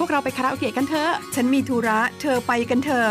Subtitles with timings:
[0.00, 3.10] วพวกเราไปคาราโอเกะกันเถอะ ฉันมีธุระ เธอไปกันเถอะ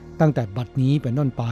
[0.19, 1.43] ตั้งแต่บัดนี้เป็นต้นไป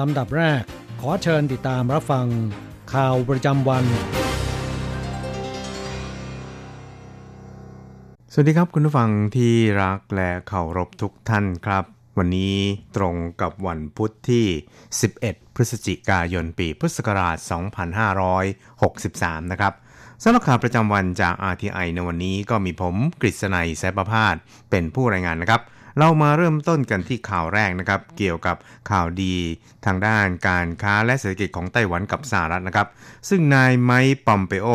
[0.00, 0.62] ลำดับแรก
[1.00, 2.26] ขอเชิญติดตามรับฟัง
[2.94, 3.84] ข่าวประจำวัน
[8.32, 11.84] สวัสดีครับคุณผู้ฟังที่รักและเคารพทุกท่านครับ
[12.18, 12.56] วันนี้
[12.96, 14.46] ตรงกับวันพุทธที่
[15.00, 17.36] 11 พฤศจิกายนปีพุทธศักราช
[19.44, 19.74] 2563 นะครับ
[20.26, 24.34] สำหรับข่าวประจำวันจาก RTI ในวันนี้ก็มีผมกฤษณัยแสบประพาส
[24.70, 25.62] เป็นผู้รายงานนะครับ
[25.98, 28.56] เรามาเริ่มต้นกันที่ข่าวแรกนะครับ เกี่ยวกับ
[28.90, 29.34] ข่าวดี
[29.86, 32.88] ทางด้านการค้าและเศรษฐกิจของไต้หวันกับสหรัฐนะครับ
[33.28, 34.68] ซึ่งนายไมค์ปอมเปโอ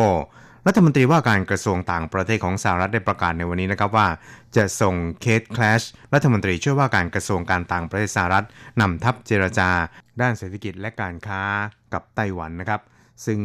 [0.66, 4.08] รัฐมนตรีว่าการกระทรวงต่างประเทศของสหรัฐได้ประกาศในวันนี้นะครับว่า
[4.56, 5.82] จะส่งเคทคลช
[6.14, 8.46] รัฐมนตรีช่วยว่าการกระทรวงการต่างประเทศสหรัฐ
[8.80, 9.70] นำทัพเจรจา
[10.20, 11.42] ด้านเศรษฐกิจและการค้า
[11.92, 12.80] กับไต้หวันนะครับ
[13.26, 13.40] ซึ่ง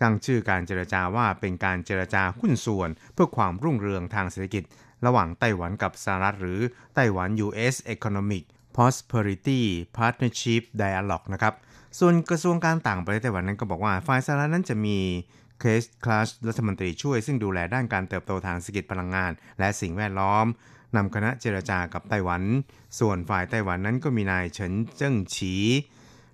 [0.00, 4.64] ตั้งชื่อการเจรจาว่าเป็นการเจรจาหุ้นส่วน เพื่อความรุ่งเรืองทางเศรษฐกิจ
[5.06, 6.60] ระหว่างไต้หวันกับสหรัฐหรือ
[6.94, 7.74] ไต้หวัน U.S.
[7.94, 8.42] Economic
[8.76, 9.60] Prosperity
[9.98, 11.54] Partnership Dialogue นะครับ
[11.98, 14.98] ส่วนกระทรวงการต่างประเทศไต้หวันนั้นก็บอกว่าฝ่ายสหรัฐนั้นจะมี
[15.60, 20.46] เคสคลาสรัฐมนตรีช่วยซึ่งดูแลด้านการเติบโตทางเศรษฐกิจพลังงาน และสิ่งแวดล้อม
[20.96, 22.42] นำคณะเจรจากับไต้หวัน
[23.00, 25.54] ส่วนฝ่ายไต้หวันนั้นก็มีนายเฉินเจิ้งฉี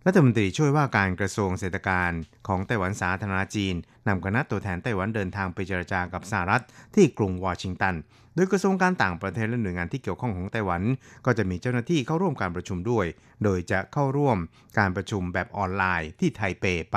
[0.07, 2.13] รัฐมนตรีช่วยว่าการกระทรวงเศรษฐการ
[2.49, 3.75] ของไต้หวันสาธารณจีน
[4.09, 6.63] นำคณะตัวแทนไต้หวันเดินทางไปเจรจากับสหรัฐ
[6.95, 7.95] ที่กรุงวอชิงตัน
[8.35, 10.83] โดยกระทรวงการต่างประเทศและหน่วยงานที่เกี่ยวข้องของไต้หวัน
[11.27, 13.07] ก็จะมีเจ้าหน้าที่เข้าร่วมการประชุมด้วย
[13.45, 14.39] โดยจะเข้าร่วม
[14.79, 16.97] การประชุมแบบออนไลน์ที่ไทเปไป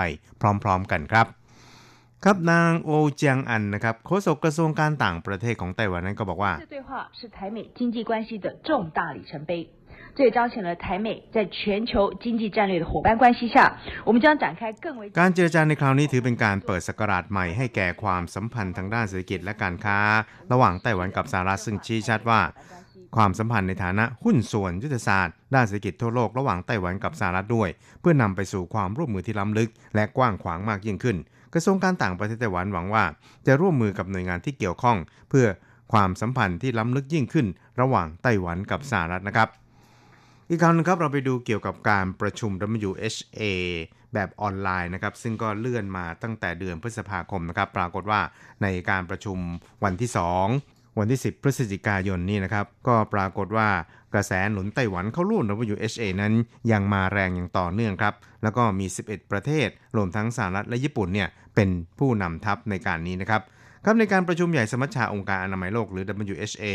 [0.63, 1.27] พร้อม ๆ กันครับ
[2.23, 6.53] ครับนางโอเจียงอันนะครับโฆษกกระทรวงการต่างประเทศของไต้หวันนั้นก็บอกว่า
[10.16, 11.40] 这对话是台美经济关系的重大里程碑。
[11.40, 13.72] 这也彰显了台美在全球经济战略的伙伴关系下，
[14.04, 19.98] 我们将展开更为 การเจรจาในคราวนี้ถือเป็นการเปิดสกราชใหม่ให้แก่ความสัมพันธ์ทางด้านเศรษฐกิจและการค้า
[20.52, 22.40] ระหว่างไต้หวันกับสหรัฐซึ่งชี้ชัดว่า
[23.16, 27.68] ความสัมพันธ์ในฐานะหุ้นส่วนยุทธศาสตร์ ด้านเศรษฐกิจทั่วโลกระหว่างไต้หวันกับสหรัฐด้วย
[28.00, 31.16] เพื่อนำไปสู่ความร่วมมือที่ล้ำลึก และกว้างขวางมากยิ่งขึ้น
[31.54, 33.04] กระทรวงการต่างประเทศไต้หวันหวังว่า
[33.46, 34.96] จะร่วมมือกับหน่วยงานที่เกี่ยวข้อง
[35.30, 35.46] เพื่อ
[35.92, 37.46] ความสัมพันธ์ที่ล้ำลึกยิ่งขึ้น
[37.80, 39.48] ระหว่างไต้หวันกับสหรัฐนะครับ
[40.49, 42.51] อีกคราวนึงครับเราไปดูเกี่ยวกับการประชุม
[42.87, 43.43] WHA
[44.13, 48.21] แบบออนไลน์นะครับซึ่งก็เลื่อนมาตั้งแต่เดือนพฤษภาคมนะครับปรากฏว่า
[48.63, 49.37] ในการประชุม
[49.83, 50.09] วันที่
[50.53, 53.69] 2 วันที่ 10 พฤศจิกายนนี้นะครับก็ปรากฏว่า
[54.13, 55.43] กระแสหนุนไต้หวันเข้าร่วม
[55.73, 56.33] WHA นั้น
[56.71, 58.13] ยังมาแรงอย่างต่อเนื่องครับ
[58.43, 61.69] แล้วก็มี 11 ประเทศรวมทั้งสหรัฐและญี่ปุ่นเนี่ยเป็น
[61.99, 63.41] ผู้นำทัพในการนี้นะครับ
[63.87, 66.65] ครับในการประชุมใหญ่สมัชชาองค์การอนามัยโลกหรือ WHA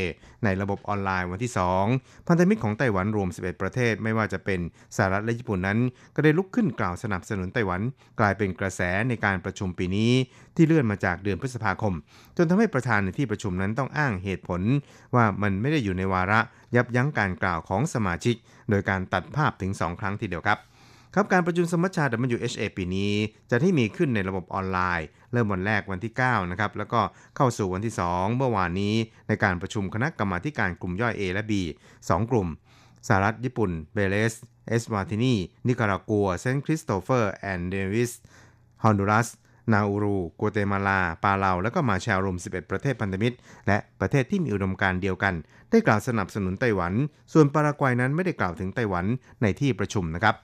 [0.45, 1.53] ในระบบออนไลน์วันที่
[1.89, 4.61] 2 พันธมิตรของไต้หวันรวม 11 ประเทศไม่ว่าจะเป็น
[4.97, 5.79] สหรัฐและญี่ปุ่นนั้น
[6.15, 7.81] ก็ได้ลุกขึ้นกล่าวสนับสนุนไต้หวัน
[8.21, 10.13] กลายเป็นกระแสในการประชุมปีนี้
[10.57, 11.95] ที่เลื่อนมาจากเดือนพฤษภาคม
[12.37, 14.61] จนทำให้ประธานในที่ประชุมนั้นต้องอ้างเหตุผล
[15.15, 16.41] ว่ามันไม่ได้อยู่ในวาระ
[16.77, 18.37] ยับยั้งการกล่าวของสมาชิก
[18.71, 20.59] โดยการตัดภาพถึง 2 ครั้งทีเดียวครับ
[21.15, 22.05] ครับการประชุมสมัชชา
[22.37, 23.13] WHA ปีนี้
[23.51, 27.01] จะที่มีขึ้นในระบบออนไลน์ เริ่มวันแรกวันที่9นะครับแล้วก็
[27.37, 28.95] เข้าสู่วันที่ 2 เมื่อวานนี้
[29.29, 31.53] ในการประชุมคณะกรรมาการกลุ่มย่อย A และ B
[31.91, 32.49] 2 กลุ่ม
[33.07, 34.35] สหรัฐญี่ปุ่น เบเลส
[34.69, 35.35] เอสวาตินี
[35.67, 38.11] นิการากัว เซนต์คริสโตเฟอร์ แอนด์เนวิส
[38.83, 39.29] ฮอนดูรัส
[39.73, 43.37] นาอูรูกัวเตมาลา ปาเลา และก็มาร์แชลรวม 11 ประเทศพันธมิตร
[43.67, 45.35] และประเทศที่มีอุดมการณ์เดียวกัน
[45.71, 46.93] ได้กล่าวสนับสนุนไต้หวัน
[47.33, 49.05] ส่วนปารากวัยนั้นไม่ได้กล่าวถึงไต้หวัน
[49.43, 50.37] ในที่ประชุมนะครับ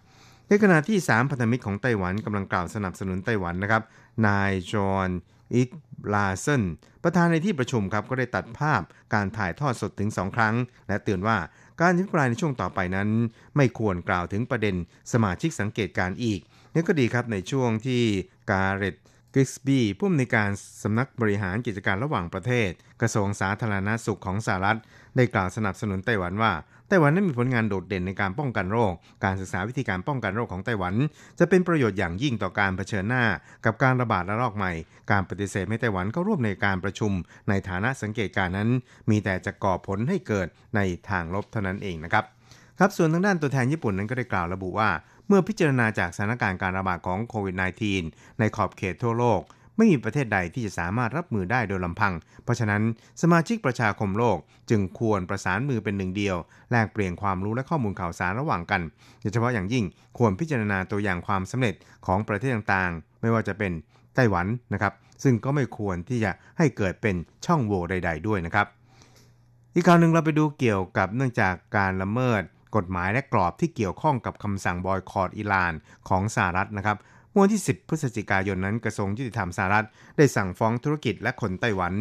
[0.49, 3.83] ในขณะที่ 3 พันธมิตรของไต้หวันกำลังกล่าวสนับสนุนไต้หวันนะครับ
[4.27, 5.11] นายจอห์น
[5.55, 5.69] อิก
[6.15, 6.63] ลาเซน
[7.03, 8.81] ประธานในที่ประชุมครับก็ได้ตัดภาพ
[9.15, 10.55] การถ่ายทอดสดถึง 2 ครั้ง
[10.89, 11.39] และเตือนว่า
[11.81, 13.09] การอภิปรายในช่วงต่อไปนั้น
[13.57, 14.75] ไม่ควรกล่าวถึงประเด็น
[15.13, 16.41] สมาชิกสังเกตการอีก
[16.75, 18.03] นี่ก็ดีครับในช่วงที่
[18.51, 18.97] การเรต
[19.35, 20.49] กริสบีผู้อำนวยการ
[20.83, 22.71] สำนักบริหารกิจการระหว่างประเทศ
[23.01, 24.79] กระทรวงสาธารณาสุขของสหรัฐ
[25.17, 26.53] ได้กล่าวสนับสนุนไต้หวันว่า
[26.89, 28.93] ไต้หวันนั้นมีผลงานโดดเด่นในการป้องกันโรค
[29.25, 30.95] การศึกษาวิธีการป้องกันโรคของไต้หวัน
[31.39, 33.25] จะเป็นประโยชน์อย่างยิ่งต่อการเผชิญหน้า
[33.65, 34.73] กับการระบาดระลอกใหม่
[35.11, 37.13] การปฏิเสธให้ไต้หวันเข้าร่วมในการประชุม
[37.49, 38.69] ในฐานะสังเกตการนั้น
[39.11, 40.47] มีแต่จะก่อผลให้เกิด
[40.77, 40.81] ใน
[41.11, 42.25] ทางลบเท่านั้นเองนะครับ
[42.79, 44.91] ครับส่วนทางด้านตัวแทนญี่ปุ่นนั้นก็ได้กล่าวระบุว่า
[45.27, 47.57] เมื่อพิจารณาจากสถานการณ์การระบาดของโควิด
[47.97, 49.41] -19 ในขอบเขตทั่วโลก
[49.77, 52.13] ไม่มีประเทศใดที่จะสามารถรับมือได้โดยลำพัง
[52.45, 52.83] เพราะฉะนั้น
[53.23, 54.39] สมาชิกประชาคมโลก
[54.71, 56.37] จึงควรประสานมือเป็นหนึ่งเดียว
[56.71, 58.83] แลกเปลี่ยนความรู้และข้อมูลข่าวสารระหว่างกัน
[59.21, 59.85] โดยเฉพาะอย่างยิ่ง
[60.19, 61.75] ควรพิจารณาตัวอย่างความสำเร็จ
[62.07, 63.73] ของประเทศต่างๆ ไม่ว่าจะเป็น
[64.15, 64.93] ไต้หวันนะครับ
[65.23, 67.17] ซึ่งก็ไม่ควรที่จะให้เกิดเป็น
[67.47, 68.67] ช่องโหว่ใด ๆ ด้วยนะครับ
[69.75, 72.43] อีกข่าวหนึ่งเราไปดูเกี่ยวกับเนื่องจากการละเมิด
[72.77, 75.73] กฎหมายและกรอบที่เกี่ยวข้องกับคำสั่งบอยคอรดอิหร่าน
[76.09, 76.97] ของสหรัฐนะครับ
[77.37, 81.95] เมื่อวันที่ 10 พฤศจิกายนนั้นกระทรวงยุติธรรมสหรัฐ ได้สั่งฟ้องธุรกิจและคนไต้หวัน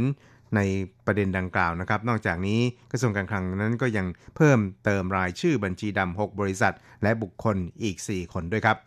[0.55, 0.59] ใน
[1.05, 2.59] ประเด็นดังกล่าวนะครับ นอกจากนี้
[2.91, 6.73] กระทรวงการคลังนั้นก็ยังเพิ่มเติมรายชื่อบัญชีดำ6บริษัท
[7.03, 8.77] และบุคคลอีก 4 คนด้วยครับ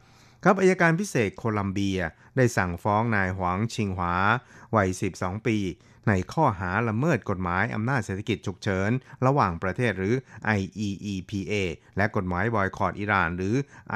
[0.44, 2.00] ครับอายการพิเศษโคลัมเบีย
[2.36, 4.14] ได้สั่งฟ้องนายหวางชิงหวา
[4.76, 5.58] วัย 12 ปี
[6.08, 8.90] ในข้อหาละเมิดกฎหมายอำนาจเศรษฐกิจฉุกเฉิน
[9.26, 10.14] ระหว่างประเทศหรือ
[10.58, 11.52] IEEPA
[11.96, 13.54] และกฎหมายบอยคอรดอิหร่านหรือ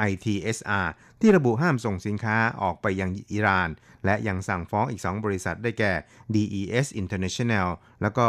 [0.09, 0.87] ITSR
[1.21, 3.69] ที่ระบุห้ามส่งสินค้าออกไปยังอิหร่าน
[4.05, 5.93] และยังสั่งฟ้องอีก 2 บริษัทได้แก่
[6.33, 7.67] DES International
[8.01, 8.27] แล้วก็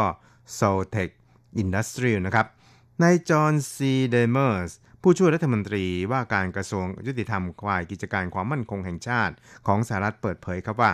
[0.59, 1.11] Soltech
[1.61, 2.47] Industrial นะครับ
[3.03, 4.71] นายจอห์นซีเดเมอร์ส
[5.07, 9.35] ผู้ช่วยรัฐมนตรีว่าการกระทรวงยุติธรรมฝ่ายกิจการความมั่นคงแห่งชาติ
[9.67, 10.91] ของสหรัฐเปิดเผยครับว่า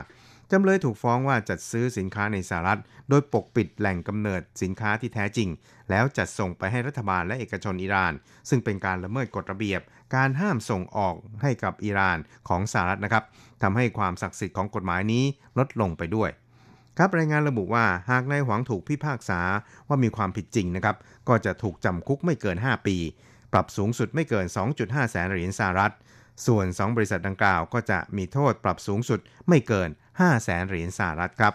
[0.51, 5.49] จำเลยถูกฟ้องว่าจัดซื้อสินค้าในสหรัฐ โดยปกปิดแหล่งกำเนิดสินค้าที่แท้จริง
[5.89, 8.13] แล้วจัดส่งไปให้รัฐบาลและเอกชนอิหร่าน
[8.49, 9.81] ซึ่งเป็นการละเมิดกฎระเบียบ
[10.15, 12.17] การห้ามส่งออกให้กับอิหร่าน
[12.49, 13.23] ของสหรัฐนะครับ
[13.63, 15.23] ทำให้ความศักดิ์สิทธิ์ของกฎหมายนี้
[15.59, 16.29] ลดลงไปด้วย
[16.97, 19.41] ครับรายงานระบุว่าหากนายหวังถูกพิพากษา
[19.87, 20.95] ว่ามีความผิดจริงนะครับ
[21.27, 22.97] ก็จะถูกจำคุกไม่เกิน 5 ปี
[23.53, 24.45] ปรับสูงสุดไม่เกิน
[24.77, 25.93] 2.5 แสนเหรียญสหรัฐ
[26.45, 29.89] ส่วน 2 บริษัทดังกล่าวก็จะมีโทษปรับสูงสุดไม่เกิน
[30.19, 31.53] 5 แสนเหรียญสหรัฐครับ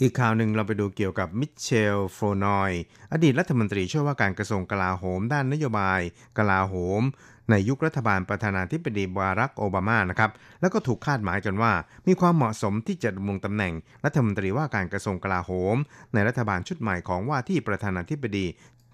[0.00, 2.72] อีกข่าวหนึ่งเราไปดูเกี่ยวกับมิเชลโฟนอย
[3.12, 6.00] อดีตรัฐมนตรีช่วยว่าการกระทรวงกลาโหม ด้านนโยบาย
[6.38, 7.02] กลาโหม
[7.50, 10.30] ในยุครัฐบาลประธานาธิบดีบารักโอบามานะครับ
[10.60, 11.72] แล้วก็ถูกคาดหมายกันว่า
[12.06, 15.76] มีความเหมาะสมที่จะดำรงตำแหน่งรัฐมนตรีว่าการกระทรวงกลาโหม
[16.14, 18.46] ในรัฐบาลชุดใหม่ของว่าที่ประธานาธิบดี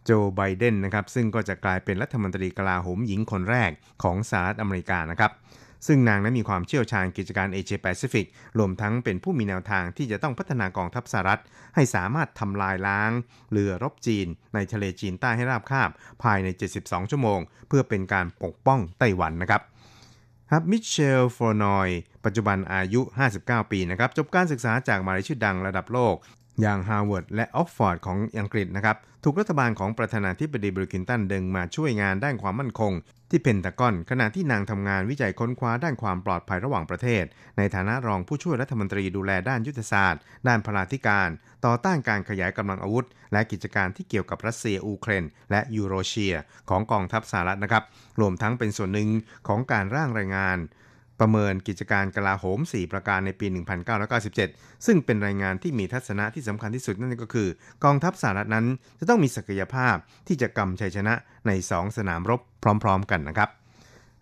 [0.04, 3.70] โจไบเดนนะครับซึ่งก็จะกลายเป็นรัฐมนตรีกลาโหมหญิงคนแรก
[4.02, 5.32] ของสหรัฐอเมริกานะครับ
[5.86, 8.26] ซึ่งนางนั้นมีความเชี่ยวชาญกิจการเอเชียแปซิฟิก
[8.58, 11.40] รวมทั้งเป็นผู้มีแนวทางที่จะต้องพัฒนากองทัพสหรัฐ
[11.74, 13.10] ให้สามารถทำลายล้าง
[13.52, 15.90] เรือรบจีน ในทะเลจีนใต้ให้ราบคาบ
[16.22, 16.48] ภายใน
[16.80, 19.62] 72 ชั่วโมง เพื่อเป็นการปกป้องไต้หวันนะครับ
[20.50, 21.88] ครับมิเชล ฟลอร์นอย
[22.24, 23.00] ปัจจุบันอายุ
[23.36, 26.14] 59 ปีนะครับ จบการศึกษาจากมหาวิทยาลัยชื่อดังระดับโลก
[26.60, 32.92] อย่างฮาร์วาร์ดและออกซ์ฟอร์ดของอังกฤษนะครับถูกรัฐบาลของประธานาธิบดีบิล คลินตันดึงมาช่วยงานด้านความมั่นคง
[33.30, 37.24] ที่เพนทากอน ขณะที่นางทำงานวิจัยค้นคว้าด้านความปลอดภัยระหว่างประเทศ
[37.58, 41.28] ในฐานะรองผู้ช่วยรัฐมนตรีดูแลด้านยุทธศาสตร์ ด้านพลาธิการ
[41.66, 46.34] ต่อต้านการขยายกำลังอาวุธ และกิจการที่เกี่ยวกับรัสเซียอูเครนและยูเรเชีย
[46.70, 47.84] ของกองทัพสหรัฐนะครับ
[48.20, 49.08] รวมทั้งเป็นส่วนหนึ่ง
[49.48, 50.58] ของการร่างรายงาน
[51.20, 53.46] ประเมินกิจการกลาโหม 4 ประการในปี
[54.16, 57.48] 1997 ซึ่งเป็นรายงานที่มีทัศนะที่สำคัญที่สุดนั่นก็คือ
[57.84, 58.66] กองทัพสหรัฐนั้น
[58.98, 61.14] จะต้องมีศักยภาพที่จะกำชัยชนะ
[61.46, 62.40] ใน 2 สนามรบ
[62.82, 63.50] พร้อม ๆ กันนะครับ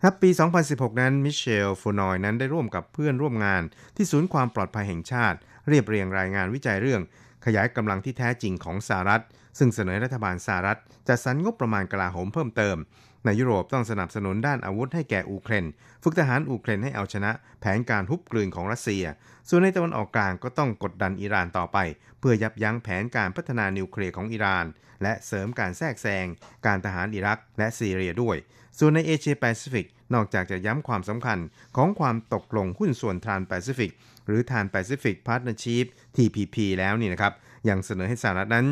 [0.01, 0.29] ครับปี
[0.65, 3.63] 2016 นั้น มิเชลฟูนอยนั้นได้ร่วมกับเพื่อนร่วมงาน
[3.95, 5.37] ที่ศูนย์ความปลอดภัยแห่งชาติ
[5.69, 7.01] เรียบเรียงรายงานวิจัยเรื่อง
[7.45, 9.23] ขยายกำลังที่แท้จริงของสหรัฐ
[9.57, 12.77] ซึ่งเสนอรัฐบาลสหรัฐจัดสรรงบประมาณกลาโหมเพิ่มเติม
[13.25, 15.65] ในยุโรปต้องสนับสนุนด้านอาวุธให้แก่อูเครน
[16.03, 19.03] ฝึกทหารอูเครนให้เอาชนะ แผนการฮุบกลืนของรัสเซีย
[19.49, 21.77] ส่วนในตะวันออกกลางก็ต้องกดดันอิหร่านต่อไป
[22.19, 24.65] เพื่อยับยั้งแผนการพัฒนานิวเคลียร์ของอิหร่าน
[25.03, 26.25] และเสริมการแทรกแซง
[26.65, 28.37] การทหารอิรักและซีเรียด้วย
[28.79, 31.39] ส่วนในเอเชียแปซิฟิกนอกจากจะย้ำความสำคัญ
[31.77, 33.91] ของความตกลงหุ้นส่วนทรานส์แปซิฟิก
[34.27, 37.33] หรือ Trans-Pacific Partnership TPP แล้วนี่นะครับ
[37.69, 38.67] ยังเสนอให้สหรัฐนั้น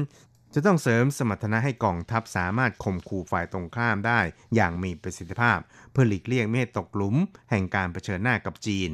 [0.56, 4.20] จะต้องเสริมสมรรถนะให้กองทัพสามารถข่มขู่ฝ่ายตรงข้ามได้
[4.56, 5.60] อย่างมีประสิทธิภาพ
[5.92, 7.16] เพื่อหลีกเลี่ยงไม่ให้ตกหลุม
[7.52, 8.90] แห่งการเผชิญหน้ากับจีน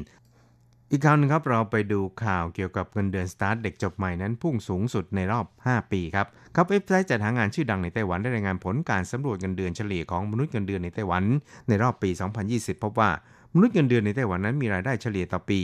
[0.90, 11.24] อีกข่าวหนึงครับเราไปดูข่าวเกี่ยวกับเงินเดือนสตาร์ทเด็กจบใหม่นั้นพุ่งสูงสุดในรอบ 5 ปีครับครับเว็บไซต์จัดหางานชื่อดังในไต้หวันได้รายงานผลการสำรวจเงินเดือนเฉลี่ยของมนุษย์เงินเดือนในไต้หวัน
[11.68, 12.10] ในรอบปี
[12.46, 13.10] 2020 พบว่า
[13.54, 15.60] มนุษย์เงินเดือนในไต้หวันนั้นมีรายได้เฉลี่ยต่อปี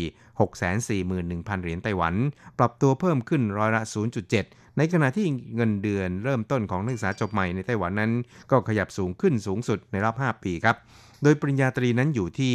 [0.59, 2.15] 641,000 เหรียญไต้หวัน
[2.59, 3.83] ปรับตัวเพิ่มขึ้นร้อยละ
[4.31, 5.27] 0.7 ในขณะที่
[5.57, 8.13] เงินเดือนเริ่มต้นของนักศึกษาจบใหม่ในไต้หวันนั้น
[8.51, 10.77] ก็ขยับสูงขึ้นสูงสุดในรอบ 5 ปีครับ
[11.23, 12.55] โดยปริญญาตรีนั้นอยู่ที่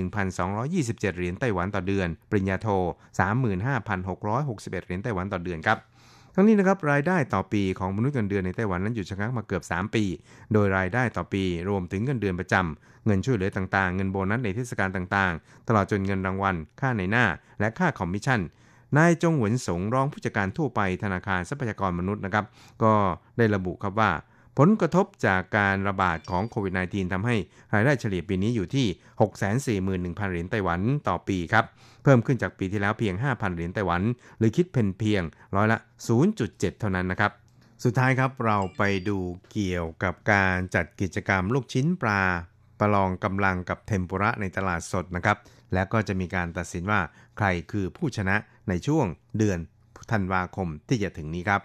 [0.00, 2.68] 31,227 เหรียญไต้หวันต่อเดือน ปริญญาโท
[3.58, 5.78] 35,661 เหรียญไต้หวันต่อเดือนครับ
[6.34, 10.04] ทั้งนี้นะครับรายได้ต่อปีของมนุษย์เงินเดือนในไต้หวันนั้นอยู่ชะงักมาเกือบ 3 ปี
[10.52, 17.24] โดยรายได้ต่อปีรวมถึงเงินเดือนประจำเงินช่วยเหลือต่างๆ เงินโบนัสในเทศกาลต่างๆ ตลอดจนเงินรางวัล ค่านายหน้า
[17.60, 18.40] และค่าคอมมิชชั่น
[18.96, 22.44] นายจงหวนสงรองผู้จัดการทั่วไปธนาคารทรัพยากรมนุษย์นะครับ
[22.82, 22.92] ก็
[23.38, 24.10] ได้ระบุครับว่า
[24.62, 27.36] ผลกระทบจากการระบาดของโควิด -19 ทำให้
[27.74, 28.86] รายได้เฉลี่ยปีนี้อยู่ที่
[29.80, 31.64] 641,000 เหรียญไต้หวันต่อปีครับ
[32.02, 34.02] เพิ่มขึ้นจากปีที่แล้วเพียง 5,000 เหรียญไต้หวัน
[34.38, 35.22] หรือคิดเป็นเพียง
[35.56, 35.78] ร้อยละ
[36.28, 37.32] 0.7 เท่านั้นนะครับ
[37.84, 39.18] สุดท้ายครับเราไปดู
[39.52, 42.22] เกี่ยวกับการจัดกิจกรรมลูกชิ้นปลา
[42.80, 45.36] ประลองกำลังกับเทมปุระในตลาดสดนะครับ
[45.72, 47.00] และก็จะมีการตัดสินว่า
[47.36, 48.36] ใครคือผู้ชนะ
[48.68, 49.06] ในช่วง
[49.38, 49.58] เดือน
[50.12, 51.62] ธันวาคมที่จะถึงนี้ครับ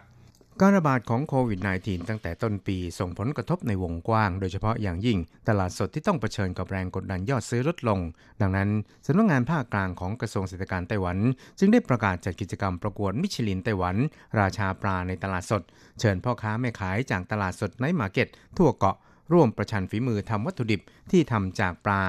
[0.62, 8.00] การระบาดของโควิด -19 ตั้งแต่ต้นปีส่งผลกระทบในวงกว้าง โดยเฉพาะอย่างยิ่ง ตลาดสดที่ต้องเผชิญกับแรงกดดันยอดซื้อลดลง
[8.42, 8.70] ดังนั้น
[9.06, 11.18] สำนักงานภาคกลางของกระทรวงเศรษฐกิจไต้หวัน
[11.60, 13.96] จึงได้ประกาศจัดกิจกรรมประกวดมิชลินไต้หวัน
[14.40, 15.62] ราชาปลาในตลาดสด
[16.00, 18.96] เชิญพ่อค้าแม่ขายจากตลาดสด night market ทั่วเกาะ
[19.34, 20.82] ร่วมประชันฝีมือทำวัตถุดิบ
[21.12, 22.02] ที่ทำจากปลา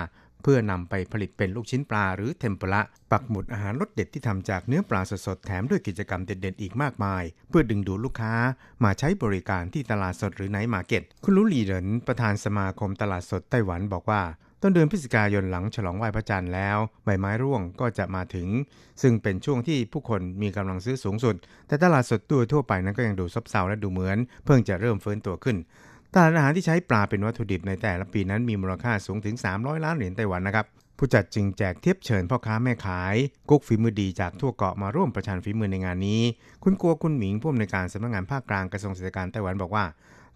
[0.46, 8.34] เพื่อนำไปผลิตเป็นลูกชิ้นปลาหรือเทมปุระปักหมุดอาหารรสเด็ดที่ทำจากเนื้อปลาสดๆแถมด้วยกิจกรรมเด็ดๆอีกมากมาย เพื่อดึงดูดลูกค้า
[8.84, 14.22] มาใช้บริการที่ตลาดสดหรือ night market คุณลุลีเหรินประธานสมาคมตลาดสดไต้หวันบอกว่า
[14.62, 18.48] ต้นเดือนพฤศจิกายนหลังฉลองไหว้พระจันทร์แล้ว ใบไม้ร่วงก็จะมาถึง
[19.02, 21.34] ซึ่งเป็นช่วงที่ผู้คนมีกำลังซื้อสูงสุด
[21.66, 25.56] แต่ตลาดสดตัวทั่วไปนั้นก็ยังดูซบเซาและดูเหมือน เพิ่งจะเริ่มฟื้นตัวขึ้น
[26.18, 30.66] ตลาดอาหารที่ใช้ปลาเป็นวัตถุดิบในแต่ละปีนั้นมีมูลค่าสูงถึง 300 ล้านเหรียญไต้หวันนะครับ
[30.98, 33.16] ผู้จัดจึงแจกเทียบเชิญพ่อค้าแม่ขาย
[33.50, 36.22] กุ๊กฝีมือดีจากทั่วเกาะมาร่วมประชันฝีมือในงานนี้
[36.62, 39.84] คุณกัวคุณหมิงผู้อำนวยการสำนักงานภาคกลางกระทรวงเศรษฐการไต้หวันบอกว่า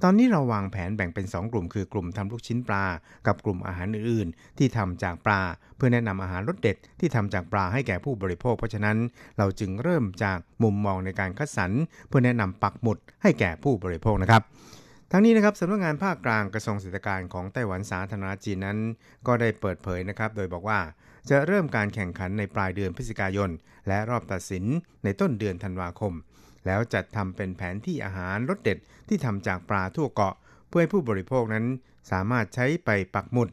[0.03, 2.85] ตอนนี้เราวางแผนแบ่งเป็น 2 กลุ่ม คือกลุ่มทำลูกชิ้นปลา
[3.27, 5.41] กับกลุ่มอาหารอื่นๆ ที่ทำจากปลา
[5.77, 8.97] เพื่อแนะนำอาหารรสเด็ดที่ทำจากปลาให้แก่ผู้บริโภค เพราะฉะนั้น
[9.39, 11.71] เราจึงเริ่มจากมุมมองในการคัดสรร
[12.09, 14.43] เพื่อแนะนำปักหมุดให้แก่ผู้บริโภคนะครับ
[15.13, 18.79] ทั้งนี้นะครับสำนักงานภาคกลางกระทรวงเศรษฐการของไต้หวันสาธารณจีนนั้น
[19.27, 20.81] ก็ได้เปิดเผยนะครับ โดยบอกว่า
[21.31, 23.51] จะเริ่มการแข่งขันในปลายเดือนพฤศจิกายน
[23.89, 24.65] และรอบตัดสิน
[25.05, 26.13] ในต้นเดือนธันวาคม
[26.67, 30.35] แล้วจัดทำเป็นแผนที่อาหารรสเด็ดที่ทำจากปลาทั่วเกาะ
[30.69, 31.67] เพื่อให้ผู้บริโภคนั้น
[32.11, 33.49] สามารถใช้ไปปักหมุด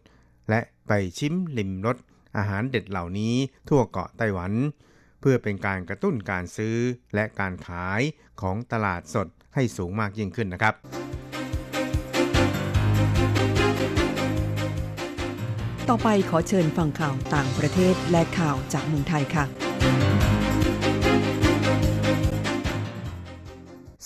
[0.50, 1.98] และไปชิมลิมรส
[2.38, 3.36] อาหารเด็ดเหล่านี้
[3.70, 4.52] ทั่วเกาะไต้หวัน
[5.22, 6.78] เพื่อเป็นการกระตุ้นการซื้อ
[7.16, 8.02] และการขาย
[8.42, 10.76] ของตลาดสดให้สูงมากยิ่งขึ้นนะครับ
[15.90, 19.46] ต่อไปขอเชิญฟังข่าวต่างประเทศและข่าวจากเมืองไทยค่ะ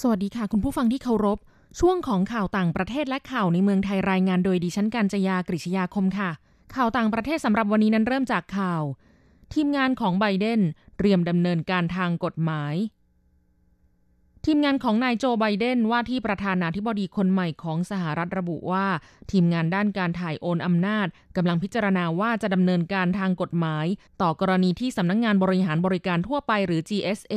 [0.01, 1.37] สวัสดีค่ะ คุณผู้ฟังที่เคารพ
[1.79, 6.29] ช่วงของข่าวต่างประเทศและข่าวในเมืองไทยรายงานโดยดิฉันกัญจยากริชยาคมค่ะ
[6.75, 8.83] ข่าวต่างประเทศสำหรับวันนี้นั้นเริ่มจากข่าว
[9.53, 10.61] ทีมงานของไบเดน
[10.97, 12.75] เตรียมดำเนินการทางกฎหมาย
[14.45, 18.85] ทีมงานของนายโจไบเดนว่าที่ประธานาธิบดีคนใหม่ของสหรัฐระบุว่า
[19.31, 21.07] ทีมงานด้านการถ่ายโอนอำนาจ
[21.37, 23.85] กำลังพิจารณาว่าจะดำเนินการทางกฎหมาย
[24.21, 27.35] ต่อกรณีที่สำนักงงานบริหารบริการทั่วไปหรือ GSA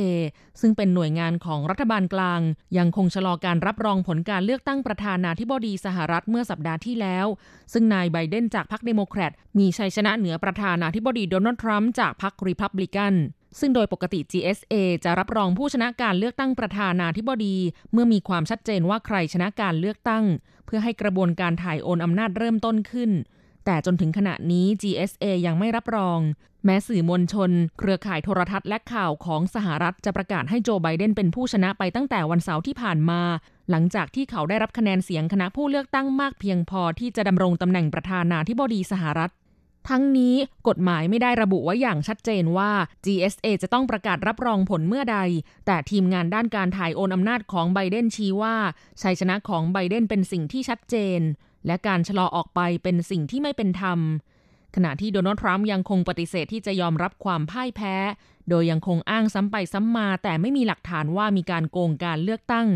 [0.61, 2.41] ซึ่งเป็นหน่วยงานของรัฐบาลกลาง
[2.77, 7.25] ยังคงชะลอการรับรองผลการเลือกตั้งประธานาธิบดีสหรัฐเมื่อสัปดาห์ที่แล้ว
[7.73, 13.15] ซึ่งนายไบเดนจากพรรคเดโมแครตมีชัยชนะเหนือประธานาธิบดีโดนัลด์ทรัมป์จากพรรครีพับลิกัน
[13.59, 17.55] ซึ่งโดยปกติ GSA จะรับรองผู้ชนะการเลือกตั้งประธานาธิบดี
[17.91, 20.23] เมื่อมีความชัดเจนว่าใครชนะการเลือกตั้ง
[20.65, 23.11] เพื่อให้กระบวนการถ่ายโอนอำนาจเริ่มต้นขึ้น
[23.65, 26.19] แต่จนถึงขณะนี้ GSA ยังไม่รับรอง
[26.65, 33.21] แม้สื่อมวลชน เครือข่ายโทรทัศน์และข่าวของสหรัฐจะประกาศให้โจไบเดนเป็นผู้ชนะไปตั้งแต่วันเสาร์ที่ผ่านมา
[33.69, 39.31] หลังจากที่เขาได้รับคะแนนเสียงคณะผู้เลือกตั้งมากเพียงพอที่จะดำรงตำแหน่งประธานาธิบดีสหรัฐ
[39.89, 40.35] ทั้งนี้
[40.67, 42.71] กฎหมายไม่ได้ระบุไว้อย่างชัดเจนว่า
[43.05, 45.19] GSA จะต้องประกาศรับรองผลเมื่อใด
[45.65, 48.55] แต่ทีมงานด้านการถ่ายโอนอำนาจของไบเดนชี้ว่า
[49.01, 51.19] ชัยชนะของไบเดนเป็นสิ่งที่ชัดเจน
[51.67, 53.99] และการชะลอออกไปเป็นสิ่งที่ไม่เป็นธรรม
[54.75, 57.95] ขณะที่โดนัลด์ทรัมป์ยังคงปฏิเสธที่จะยอมรับความพ่ายแพ้
[58.49, 62.67] โดยยังคงอ้างซ้ำไปซ้ำมา แต่ไม่มีหลักฐานว่ามีการโกงการเลือกตั้ง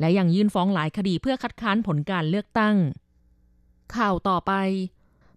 [0.00, 2.76] และยังยื่นฟ้องหลายคดีเพื่อคัดค้านผลการเลือกตั้ง
[3.96, 4.52] ข่าวต่อไป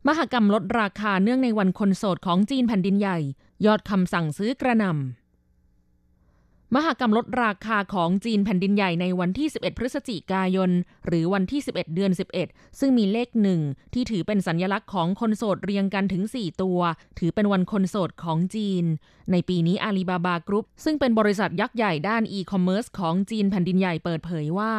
[0.08, 3.18] มหกรรมลดราคาเนื่องในวันคนโสดของจีนแผ่นดินใหญ่
[3.66, 10.72] ยอดคำสั่งซื้อกระนำมหกรรมลดราคาของจีนแผ่นดินใหญ่ในวันที่ 11 พฤศจิกายน
[11.08, 12.12] หรือวันที่ 11 เดือน
[12.44, 13.62] 11 ซึ่งมีเลขหนึ่ง
[13.94, 16.80] ที่ถือเป็นสัญลักษณ์ของคนโสดเรียงกันถึง 4 ตัว
[17.20, 18.84] ถือเป็นวันคนโสดของจีน
[19.32, 24.74] ในปีนี้อาลีบาบากรุ๊ปซึ่งเป็นบริษัทยักษ์ใหญ่ด้านอีคอมเมิร์ซของจีนแผ่นดินใหญ่เปิดเผยว่า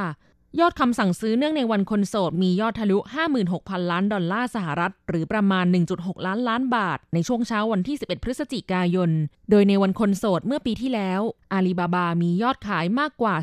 [0.60, 2.98] ยอดคำสั่งซื้อเนื่องในวันคนโสด มียอดทะลุ
[3.44, 5.64] 56,000 ล้านดอลลาร์สหรัฐ หรือประมาณ
[5.96, 9.10] 1.6 ล้านล้านบาท ในช่วงเช้าวันที่ 11 พฤศจิกายน
[9.50, 11.20] โดยในวันคนโสดเมื่อปีที่แล้ว
[11.52, 13.34] อาลีบาบามียอดขายมากกว่า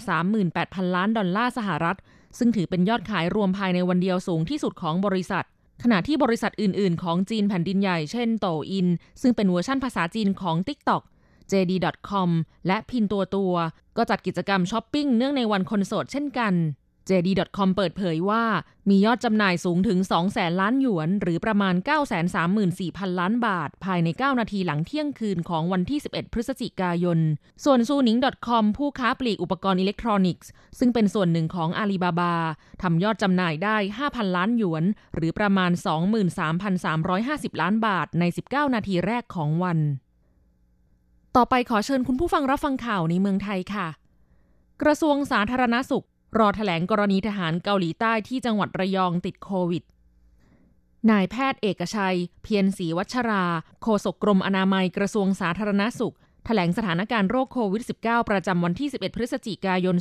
[0.44, 1.98] 38,000 ล้านดอลลาร์สหรัฐ
[2.38, 5.46] ซึ่งถือเป็นยอดขายรวมภายในวันเดียวสูงที่สุดของบริษัท
[5.84, 8.88] ขณะที่บริษัทอื่น ๆ ของจีนแผ่นดินใหญ่ เช่นโต่วอิน
[9.22, 11.04] ซึ่งเป็นเวอร์ชั่นภาษาจีนของ TikTok
[11.52, 12.30] JD.com
[12.68, 13.54] และพินตัวตัว
[13.98, 16.54] ก็จัดกิจกรรมช้อปปิ้งเนื่องในวันคนโสดเช่นกัน
[17.10, 18.44] JD.com เปิดเผยว่า
[18.90, 21.76] มียอดจำหน่ายสูงถึง 2 แสนล้านหยวน หรือประมาณ
[22.48, 27.20] 934,000 ล้านบาท ภายใน 9 นาทีหลังเที่ยงคืนของวันที่ 11 พฤศจิกายน
[27.64, 32.36] ส่วนซูนิง .com ผู้ค้าปลีกอุปกรณ์อิเล็กทรอนิกส์ ซึ่งเป็นส่วนหนึ่งของอาลีบาบา
[32.82, 34.84] ทำยอดจำหน่ายได้ 5,000 ล้านหยวน
[35.16, 35.72] หรือประมาณ
[36.66, 39.80] 23,350 ล้านบาทใน 19 นาทีแรกของวัน
[41.36, 43.88] ต่อไปขอเชิญคุณผู้ฟังรับฟังข่าวในเมืองไทยค่ะ
[44.82, 46.06] กระทรวงสาธารณสุข
[46.38, 49.84] รอถแถลงกรณีทหารเกาหลีใต้ที่จังหวัดระยองติดโควิด
[51.10, 53.46] นายแพทย์เอกชัย เพียรศรีวัชรา
[53.82, 59.96] โฆษกกรมอนามัยกระทรวงสาธารณสุขแถลงสถานการณ์โรคโควิด -19 ประจำวันที่ 11 พฤศจิกายน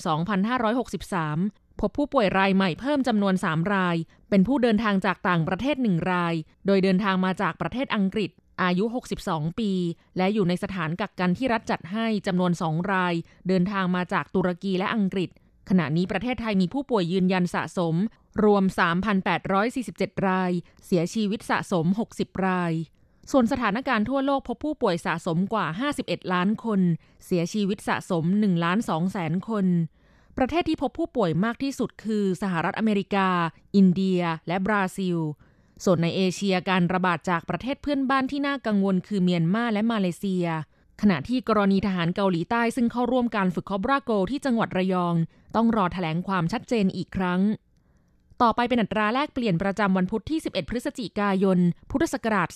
[1.06, 3.96] 2563 พบผู้ป่วยรายใหม่เพิ่มจำนวน 3 ราย
[4.30, 6.34] เป็นผู้เดินทางจากต่างประเทศ 1 ราย
[6.66, 8.30] โดยเดินทางมาจากประเทศอังกฤษ
[8.62, 8.84] อายุ
[9.22, 9.70] 62 ปี
[10.16, 13.14] และอยู่ในสถานกักกันที่รัฐจัดให้จำนวน 2 ราย
[13.48, 15.30] เดินทางมาจากตุรกีและอังกฤษ
[15.68, 17.94] ขณะนี้ประเทศไทยมีผู้ป่วยยืนยันสะสม
[18.44, 18.64] รวม
[19.44, 20.50] 3,847 ราย
[20.86, 22.72] เสียชีวิตสะสม 60 ราย
[23.30, 25.66] ส่วนสถานการณ์ทั่วโลกพบผู้ป่วยสะสมกว่า
[26.00, 26.80] 51 ล้านคน
[27.26, 29.66] เสียชีวิตสะสม1ล้าน2แสนคน
[30.38, 33.28] ประเทศที่พบผู้ป่วยมากที่สุดคือสหรัฐอเมริกา
[33.76, 35.18] อินเดีย และบราซิล
[35.84, 40.46] ส่วนในเอเชียการระบาดจากประเทศเพื่อนบ้านที่น่ากังวลคือเมียนมาและมาเลเซีย
[41.02, 45.14] ขณะที่กรณีทหารเกาหลีใต้ซึ่งเข้าร่วมการฝึกคอบราโกที่จังหวัดระยอง
[45.56, 47.40] ต้องรอแถลงความชัดเจนอีกครั้ง
[48.42, 51.58] ต่อไปเป็นอัตราแลกเปลี่ยนประจำวันพุธที่ 11 พฤศจิกายน
[51.90, 52.48] พุทธศักราช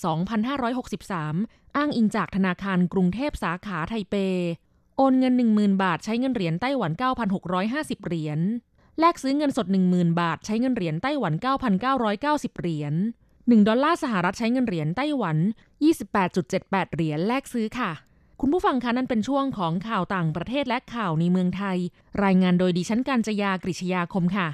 [0.85, 4.15] 2563 อ้างอิงจากธนาคารกรุงเทพสาขาไทเป
[4.97, 6.91] โอนเงิน 10,000 บาทใช้เงินเหรียญไต้หวัน
[7.49, 8.39] 9,650 เหรียญ
[8.99, 11.33] แลกซื้อเงินสด 10,000 บาทใช้เงินเหรียญไต้หวัน
[11.97, 12.93] 9,990 เหรียญ
[13.31, 15.37] 1ดอลลาร์สหรัฐใช้เงินเหรียญไต้หวัน
[16.15, 17.91] 28.78 เหรียญแลกซื้อค่ะ
[18.41, 21.77] คุณผู้ฟังคะนั่นเป็นช่วงของข่าวต่างประเทศและข่าวในเมืองไทย
[22.23, 24.47] รายงานโดยดิฉันกัญจยากริชยาคมค่ะ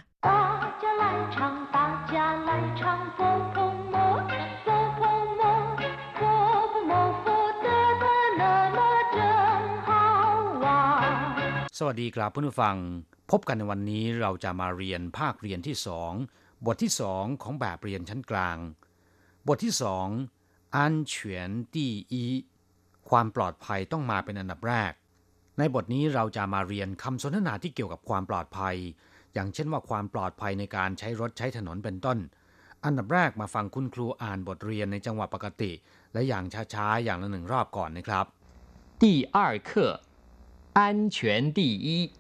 [11.80, 12.76] สวัสดีครับเพื่อนผู้ฟัง
[13.32, 16.12] พบกันในวันนี้เราจะมาเรียนภาคเรียนที่สอง
[16.65, 18.58] บทที่สองของแบบเรียนชั้นกลาง
[19.48, 20.08] บทที่สอง
[20.76, 22.26] อันเฉียนตี้อี
[23.11, 24.92] ความปลอดภัยต้องมาเป็นอันดับแรก
[25.59, 28.76] ในบทนี้เราจะมาเรียนคำสนทนาที่เกี่ยวกับความปลอดภัย
[29.35, 32.18] อย่างเช่นว่าความปลอดภัยในการใช้รถใช้ถนนเป็นต้น
[32.85, 35.72] อันดับแรกมาฟังคุณครูอ่านบทเรียนในจังหวะปกติ
[36.12, 38.26] และอย่างช้าๆอย่างละหนึ่งรอบก่อนนะครับ
[39.03, 39.05] 第
[39.37, 39.70] 二课，
[40.74, 41.16] 安全
[41.59, 42.12] 第一。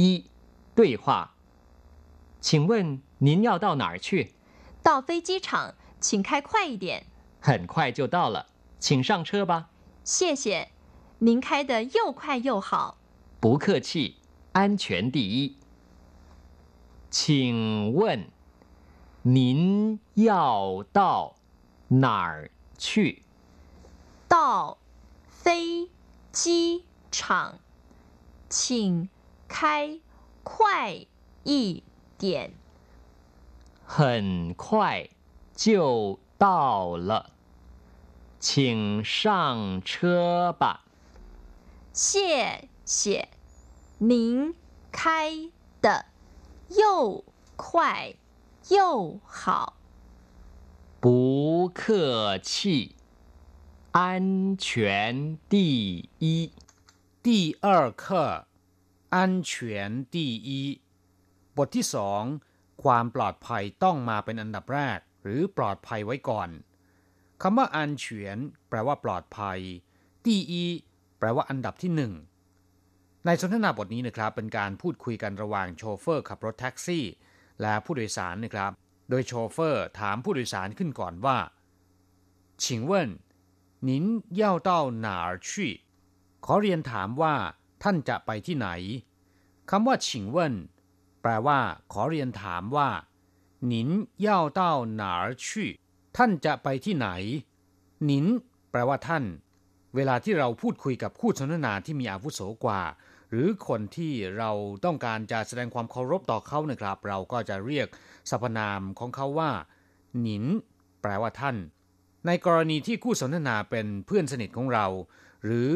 [0.00, 0.30] 一
[0.76, 1.30] 对话，
[2.40, 4.32] 请问您要到哪儿去？
[4.80, 7.06] 到飞机场，请开快一点。
[7.40, 8.46] 很快就到了，
[8.78, 9.70] 请上车吧。
[10.03, 10.69] 谢谢，
[11.19, 12.97] 您开的又快又好。
[13.39, 14.17] 不客气，
[14.51, 15.57] 安全第一。
[17.09, 18.27] 请问
[19.21, 21.35] 您要到
[21.87, 23.23] 哪儿去？
[24.27, 24.77] 到
[25.27, 25.89] 飞
[26.31, 27.59] 机场，
[28.49, 29.09] 请
[29.47, 29.99] 开
[30.43, 31.05] 快
[31.43, 31.83] 一
[32.17, 32.53] 点。
[33.85, 35.07] 很快
[35.55, 37.32] 就到了，
[38.42, 40.84] 请上车吧。
[41.92, 43.28] 谢谢，
[43.98, 44.54] 您
[44.92, 46.06] 开的
[46.68, 47.24] 又
[47.56, 48.14] 快
[48.68, 49.74] 又好。
[51.00, 52.94] 不客气，
[53.92, 56.52] 安全第一。
[57.20, 58.46] 第二课
[59.10, 60.80] 安全第一
[61.56, 62.22] บทที่สอง
[62.82, 66.48] ความปลอดภัยต้องมาเป็นอันดับแรก หรือปลอดภัยไว้ก่อน
[67.42, 69.58] คำว่าอันเฉียนแปลว่าปลอดภัย
[70.24, 70.64] ตีอี
[71.18, 72.12] แปลว่าอันดับที่หนึ่ง
[73.24, 77.04] ในสนทนาบทนี้นะครับเป็นการพูดคุยกันระหว่างโชเฟอร์ขับรถแท็กซี่
[77.60, 78.70] และผู้โดยสารนะครับ
[79.10, 81.38] โดยโชเฟอร์ถามผู้โดยสารขึ้นก่อนว่า
[82.62, 82.92] 请问
[83.88, 83.90] 您
[84.40, 84.70] 要到
[85.04, 85.50] 哪儿去
[86.44, 87.34] ขอเรียนถามว่า
[87.82, 88.68] ท่านจะไปที่ไหน
[89.70, 90.54] คำว่าฉิงเว่น
[91.22, 91.58] แปลว่า
[91.92, 92.88] ขอเรียนถามว่า
[93.66, 93.88] หนิน
[94.26, 94.60] 要到
[95.00, 95.46] 哪儿去
[96.17, 97.07] ท่านจะไปที่ไหน
[98.05, 98.25] หนิน
[98.71, 99.23] แปลว่าท่าน
[99.95, 102.81] เวลาที่เราพูดคุยกับคู่สนทนาที่มีอาวุโสกว่า
[103.29, 104.51] หรือคนที่เรา
[104.85, 107.87] ต้องการจะแสดงความเคารพต่อเขานะครับ เราก็จะเรียก
[108.29, 109.51] สรรพนามของเขาว่า
[110.19, 110.43] หนิน
[111.01, 111.55] แปลว่าท่าน
[112.27, 114.85] ในกรณีที่คู่สนทนาเป็นเพื่อนสนิทของเรา
[115.45, 115.71] หรือ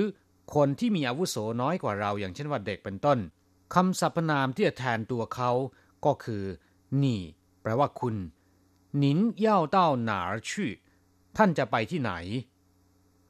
[0.56, 3.18] คนที่มีอาวุโสน้อยกว่าเรา อย่างเช่นว่าเด็กเป็นต้น
[3.76, 5.52] คำสรรพนามที่จะแทนตัวเขา
[6.06, 6.44] ก็คือ
[7.04, 7.20] นี่
[7.62, 8.16] แปลว่าคุณ
[8.98, 10.72] หนินเย่าเต้าหนาชื่อ
[11.38, 12.12] ท่านจะไปที่ไหน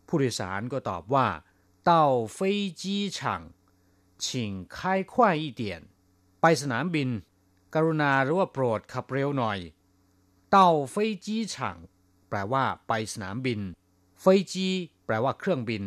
[0.07, 1.27] ผู้โดยสารก็ตอบว่า
[1.85, 2.39] เต้าเฟ
[2.81, 3.41] จีฉัง
[4.25, 4.93] ชิงค่
[6.41, 7.09] ไปสนามบิน
[7.73, 9.59] กรุณาหรือว่าโปรดขับเร็วหน่อย
[10.51, 11.77] เต้าเฟจีฉัง
[12.29, 13.59] แปลว่าไปสนามบิน
[14.21, 14.67] เฟจี
[15.05, 15.83] แปลว่าเครื่องบิน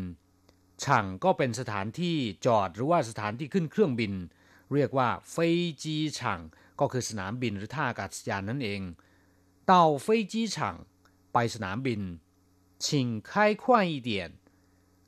[0.85, 4.12] ฉังก็เป็นสถานที่จอดหรือว่าสถานที่ขึ้นเครื่องบิน
[4.74, 5.37] เรียกว่าเฟ
[5.83, 6.40] จีฉัง
[6.80, 8.80] ก็คือสนามบินหรือท่าอากาศยานนั่นเอง
[9.69, 10.75] เต้าเฟยจีฉาง
[11.34, 12.01] ไปสนามบิน
[12.84, 12.86] 请
[13.29, 13.31] 开
[13.62, 14.10] 快一点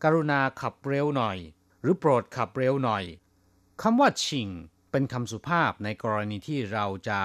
[0.04, 1.38] กรุณาขับเร็วหน่อย
[1.82, 3.04] หรือโปรดขับเร็วหน่อย
[3.82, 4.50] คำว่าชิง
[4.92, 7.20] เป็นคำสุภาพในกรณีที่เราจะ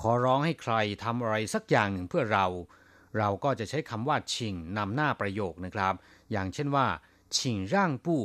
[0.00, 2.46] ขอร้องให้ใครทำอะไรสักอย่างหนึ่งเพื่อเรา
[3.18, 5.94] เราก็จะใช้คำว่าชิงนำหน้าประโยคนะครับ
[6.30, 6.86] อย่างเช่นว่า
[7.36, 8.22] ชิงร่างปู้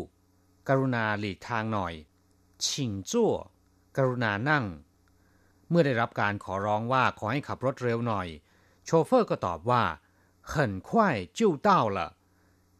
[0.70, 1.94] กรุณาหลีกทางหน่อย
[2.66, 3.34] ชิงจั่ว
[3.98, 4.66] กรุณานั่ง
[5.70, 8.28] เมื่อได้รับการขอร้องว่าขอให้ขับรถเร็วหน่อย
[8.88, 9.84] โชเฟอร์ก็ตอบว่า
[10.52, 10.54] 很
[10.88, 10.90] 快
[11.38, 12.00] 就到了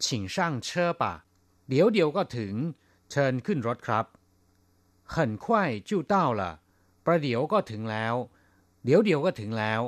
[0.02, 1.04] 请上车吧
[1.68, 2.54] เดี๋ยวเดียวก็ถึง
[3.10, 4.06] เชิญขึ้นรถครับ
[5.14, 5.46] 很快
[5.88, 6.42] 就到了
[7.04, 8.14] ประเดี๋ยวก็ถึงแล้ว
[8.84, 9.80] เดี๋ยวเดียวก็ถึงแล้ว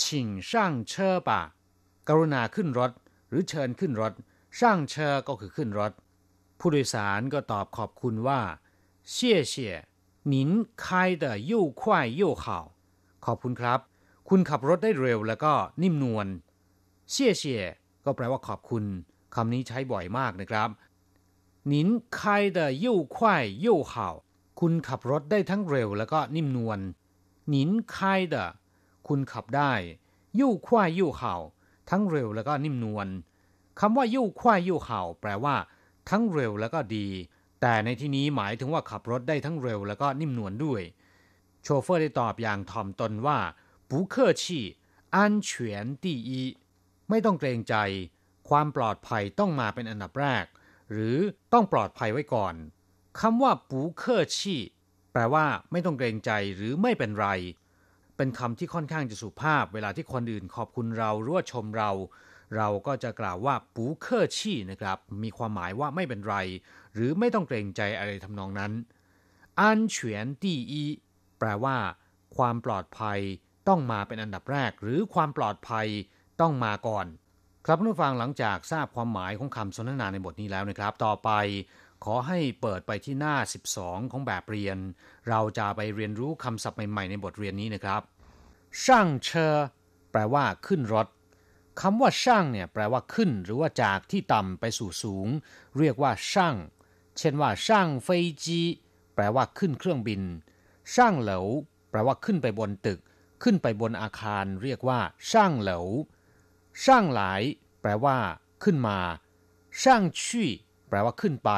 [0.00, 0.02] 请
[0.48, 0.50] 上
[0.90, 0.92] 车
[1.28, 1.30] 吧
[2.08, 2.92] กรุณาขึ้นรถ
[3.28, 4.12] หรือเชิญขึ้นรถ
[4.58, 5.92] ช่างเชอก็คือขึ้นรถ
[6.58, 8.40] ผู้โดยสารก็ตอบขอบคุณว่า
[9.14, 9.14] 谢
[9.52, 9.52] 谢
[10.32, 10.34] 您
[10.82, 11.80] 开的又快
[12.20, 12.44] 又好
[13.24, 13.80] ขอบคุณครับ
[14.28, 15.52] คุณขับรถได้เร็วแล้วก็
[15.82, 16.26] นิ่มนวล
[17.10, 17.64] เชี่ยเชี่ย
[18.04, 18.84] ก็แปลว่าขอบคุณ
[19.34, 20.68] คำนี้ใช้บ่อยมากนะครับ
[21.72, 21.74] 您
[22.16, 23.16] 开的又快
[23.66, 23.92] 又好
[24.60, 26.78] คุณขับรถได้ทั้งเร็วแล้วก็นิ่มนวล
[27.52, 27.54] 您
[27.92, 27.94] 开
[28.32, 28.36] 的
[29.08, 29.72] คุณขับได้
[30.40, 31.22] 又快又好
[31.90, 33.08] ทั้งเร็วแล้วก็นิ่มนวล
[33.80, 34.88] คำว่า又快又好
[35.20, 35.56] แปลว่า
[36.10, 37.06] ทั้งเร็วแล้วก็ดี
[37.60, 40.82] แต่ในที่นี้หมายถึงว่าขับรถได้ทั้งเร็วแล้วก็นิ่มนวลด้วย
[41.62, 43.38] โชเฟอร์ได้ตอบอย่างถ่อมตนว่า
[43.92, 44.42] 不客气
[45.16, 45.48] 安全
[46.04, 46.30] 第一
[47.08, 47.74] ไม่ต้องเกรงใจ
[48.48, 50.44] ความปลอดภัยต้องมาเป็นอันดับแรก
[50.92, 51.18] หรือ
[51.52, 52.54] ต้องปลอดภัยไว้ก่อน
[53.20, 54.62] คำว่าปูเคอชี่
[55.12, 57.28] แปลว่า ไม่ต้องเกรงใจหรือไม่เป็นไร
[58.16, 61.90] เป็นคำที่ค่อนข้างจะสุภาพ เวลาที่คนอื่นขอบคุณเราหรือว่าชมเรา
[62.56, 66.36] เราก็จะกล่าวว่าปูเคอชี่นะครับ มีความหมายว่าไม่เป็นไร
[66.94, 68.72] หรือไม่ต้องเกรงใจอะไรทำนองนั้น
[69.60, 70.84] อันเฉียนตีอี
[71.38, 71.76] แปลว่า
[72.36, 73.20] ความปลอดภัย
[73.67, 75.87] ต้องมาเป็นอันดับแรก หรือความปลอดภัย
[76.41, 77.05] ต้องมาก่อน
[77.65, 81.29] ครับผู้ฟังหลังจากทราบความหมายของคำสนทนาในบทนี้แล้วนะครับ ต่อไป
[82.03, 83.35] ขอให้เปิดไปที่หน้า
[83.73, 84.77] 12 ของแบบเรียน
[85.29, 88.01] เราจะไปเรียนรู้คำศัพท์ใหม่ๆในบทเรียนนี้นะครับ
[88.83, 89.55] ช่างเชอ
[90.11, 91.07] แปลว่าขึ้นรถ
[91.81, 95.27] คำว่าช่างเนี่ยแปลว่าขึ้น หรือว่าจากที่ต่ำไปสู่สูง
[95.77, 96.55] เรียกว่าช่าง
[97.17, 98.61] เช่นว่าช่างเฟยจี
[99.15, 100.21] แปลว่าขึ้นเครื่องบิน
[100.93, 101.45] ช่างเหลว
[101.89, 102.99] แปลว่าขึ้นไปบนตึก
[103.43, 104.99] ขึ้นไปบนอาคารเรียกว่า
[105.31, 105.87] ช่างเหลว
[106.83, 107.41] ช่างหลาย
[107.81, 108.17] แปลว่า
[108.63, 108.99] ขึ้นมา
[109.81, 110.49] ช่างชี่
[110.89, 111.51] แปลว่าขึ้นไป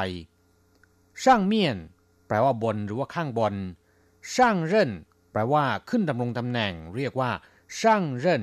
[1.22, 1.78] ช่างเมียน
[2.26, 3.54] แปลว่าบนหรือว่าข้างบน
[4.34, 4.90] ช่างเร่น
[5.32, 7.30] แปลว่า ขึ้นดำรงตำแหน่ง เรียกว่า
[7.80, 8.42] ช่างเร่น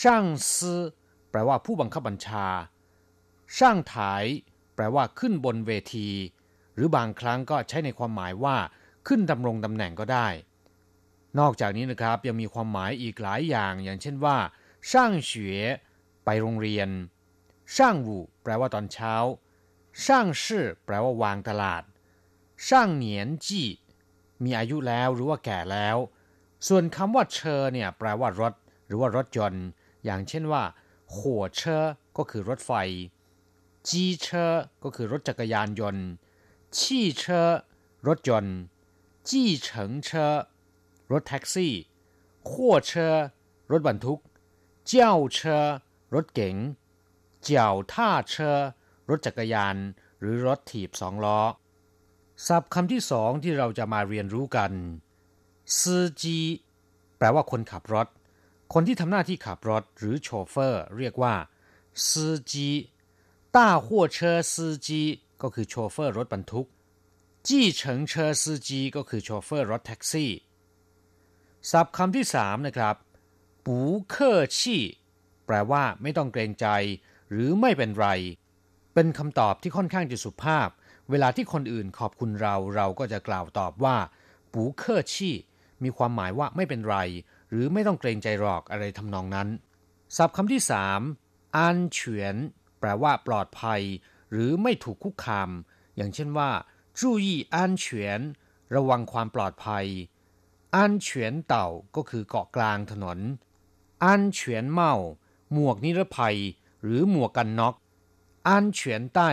[0.00, 0.80] ช่างซื้อ
[1.30, 2.46] แปลว่าผู้บังคับบัญชา
[3.56, 4.24] ช่างถ่าย
[4.74, 6.08] แปลว่า ขึ้นบนเวที
[6.74, 8.56] หรือบางครั้งก็ใช้ในความหมายว่า
[9.06, 10.28] ขึ้นดำรงตำแหน่งก็ได้
[11.38, 14.36] นอกจากนี้นะครับยังมีความหมายอีกหลายอย่าง อย่างเช่นว่า
[14.90, 15.54] ช่างเฉว
[16.24, 16.88] ไปโรงเรียน
[17.74, 19.14] ช่างวูแปลว่าตอนเช้า
[20.04, 21.82] ช่างชื่อแปลว่าวางตลาด
[22.66, 23.68] ช่างเหนียนจี้
[24.44, 25.96] มีอายุแล้วหรือว่าแก่แล้ว
[26.68, 28.54] ส่วนคำว่าเชอเนี่ยแปลว่ารถ
[28.86, 29.66] หรือว่ารถยนต์
[30.04, 30.62] อย่างเช่นว่า
[31.16, 31.84] หัวเชอ
[32.16, 32.72] ก็คือรถไฟ
[33.88, 36.06] จีเชอก็คือรถจักรยานยนต์
[36.78, 37.42] ชี่เชอ
[38.08, 38.56] รถยนต์
[39.28, 40.34] จี้เฉิงเชอ
[41.12, 41.72] รถแท็กซี่
[42.50, 43.14] ขั่วเชอ
[43.70, 44.20] รถบรรทุก
[44.86, 45.64] เจ้าเชอ
[46.14, 46.56] รถเก๋ง
[47.42, 48.56] เจ้าท่าเชอ
[49.08, 49.76] รถจักรยาน
[50.20, 51.40] หรือรถถีบสองล้อ
[52.46, 54.72] ศัพท์คำที่สองที่เราจะมาเรียนรู้กัน
[55.78, 56.38] ซืจี
[57.18, 58.06] แปลว่าคนขับรถ
[58.72, 61.34] คนที่ทำหน้าที่ขับรถหรือโชเฟอร์ เรียกว่า
[62.08, 62.68] ซืจี
[63.54, 65.02] ต้าหัวเชอซืจี
[65.42, 66.66] ก็คือโชเฟอร์รถบรรทุก
[67.46, 70.30] จี้เฉิงเชอซืจีก็คือโชเฟอร์รถแท็กซี่
[71.70, 72.96] ศัพท์คำที่สามนะครับ
[73.66, 74.84] ปูเคอชี่
[75.46, 76.66] แปลว่าไม่ต้องเกรงใจ
[77.30, 78.08] หรือไม่เป็นไร
[78.94, 80.68] เป็นคำตอบที่ค่อนข้างจะสุภาพ
[81.10, 83.96] เวลาที่คนอื่นขอบคุณเราเราก็จะกล่าวตอบว่า
[84.52, 85.36] ปูเคอชี่
[85.82, 86.96] มีความหมายว่าไม่เป็นไร
[87.50, 89.48] หรือไม่ต้องเกรงใจหรอกอะไรทำนองนั้น
[90.16, 91.00] ศัพท์คำที่สาม
[91.56, 92.36] อันเฉียน
[92.80, 93.82] แปลว่าปลอดภัย
[94.32, 95.50] หรือไม่ถูกคุกคาม
[95.96, 96.50] อย่างเช่นว่า
[96.98, 98.20] จูยี่อันเฉียน
[98.74, 99.86] ระวังความปลอดภัย
[100.76, 103.18] อันเฉียนเต่าก็คือเกาะกลางถนน
[104.04, 104.94] อันเฉียนเมา
[105.52, 106.38] หมวกนิรภัย
[106.82, 107.74] หรือหมวกกันน็อก
[108.48, 109.30] อันเฉียนใต้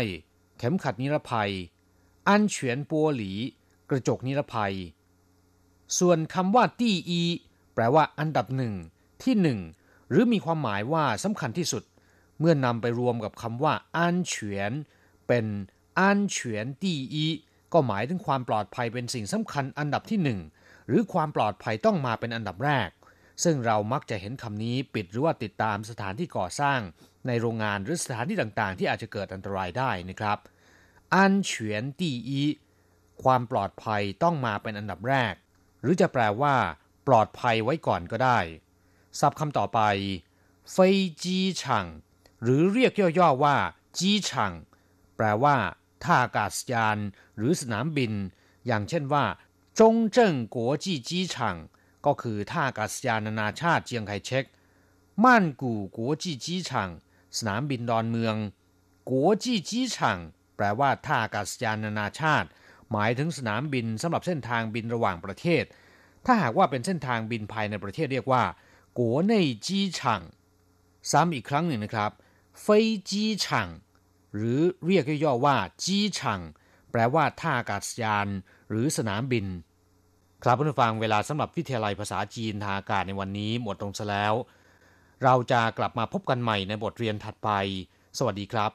[0.58, 1.51] เข็มขัดนิรภัย
[2.27, 3.32] อันเฉียนปัวหลี
[3.89, 4.73] กระจกนิรภัย
[5.99, 7.21] ส่วนคำว่าตี้อี
[7.73, 8.73] แปลว่าอันดับหนึ่ง
[9.23, 9.60] ที่หนึ่ง
[10.10, 11.84] หรือมีความหมายว่าสำคัญที่สุด
[12.39, 14.71] เมื่อนำไปรวมกับคำว่า อันเฉียน
[15.27, 15.45] เป็น
[15.99, 17.25] อันเฉียนตี้อี
[17.73, 20.39] ก็หมายถึงความปลอดภัยเป็นสิ่งสำคัญอันดับที่หนึ่ง
[20.88, 22.89] หรือความปลอดภัยต้องมาเป็นอันดับแรก
[23.43, 26.80] ซึ่งเรามักจะเห็นคำนี้ปิดหรือว่าติดตามสถานที่ก่อสร้าง
[27.28, 30.38] ในโรงงานหรือสถานที่ต่างๆ ที่อาจจะเกิดอันตรายได้นะครับ
[31.13, 32.43] อันเฉียนตีอี
[33.24, 35.34] ความปลอดภัยต้องมาเป็นอันดับแรก
[35.82, 36.56] หรือจะแปลว่า
[37.08, 38.39] ปลอดภัยไว้ก่อนก็ได้
[39.19, 39.80] ศัพท์คำต่อไป
[40.72, 41.86] เฟยจีฉัง
[42.43, 43.56] หรือเรียกย่อๆว่า
[43.98, 44.52] จีฉัง
[45.15, 45.56] แปลว่า
[46.04, 46.98] ท่าอากาศยาน
[47.38, 48.13] หรือสนามบิน
[48.67, 49.24] อย่างเช่นว่า
[49.79, 51.55] จงเจิ้งกัวจีจีฉัง
[52.05, 54.45] ก็คือท่าอากาศยานนานาชาติเจียงไคเชก
[55.23, 56.89] ม่านกูกัวจีจีฉัง
[57.38, 58.36] สนามบินดอนเมือง
[59.09, 60.17] กัวจีจีฉ่ง
[60.55, 62.47] แปลว่าท่าอากาศยานนานาชาติ
[62.91, 65.63] หมายถึงสนามบินสำหรับเส้นทางบินระหว่างประเทศ
[66.25, 68.43] ถ้าหากว่าเป็นเส้นทางบินภายในประเทศเรียกว่า
[68.97, 69.33] กัวใน
[69.65, 70.21] จี้ฉ่ง
[71.12, 72.12] ซ้ำอีกครั้งหนึ่งนะครับ
[72.62, 73.67] เฟยจีฉ่ง
[74.36, 76.39] หรือเรียกย่อว่าจีฉ่ง
[76.91, 78.27] แปลว่าท่าอากาศยาน
[78.73, 79.45] หรือสนามบิน
[80.43, 84.33] ครับผู้ฟังเวลาสำหรับวิทยาลัยภาษาจีนทางอากาศในวันนี้หมดลงซะแล้ว
[85.23, 87.49] เราจะกลับมาพบกันใหม่ในบทเรียนถัดไป
[88.17, 88.71] สวัสดีครับ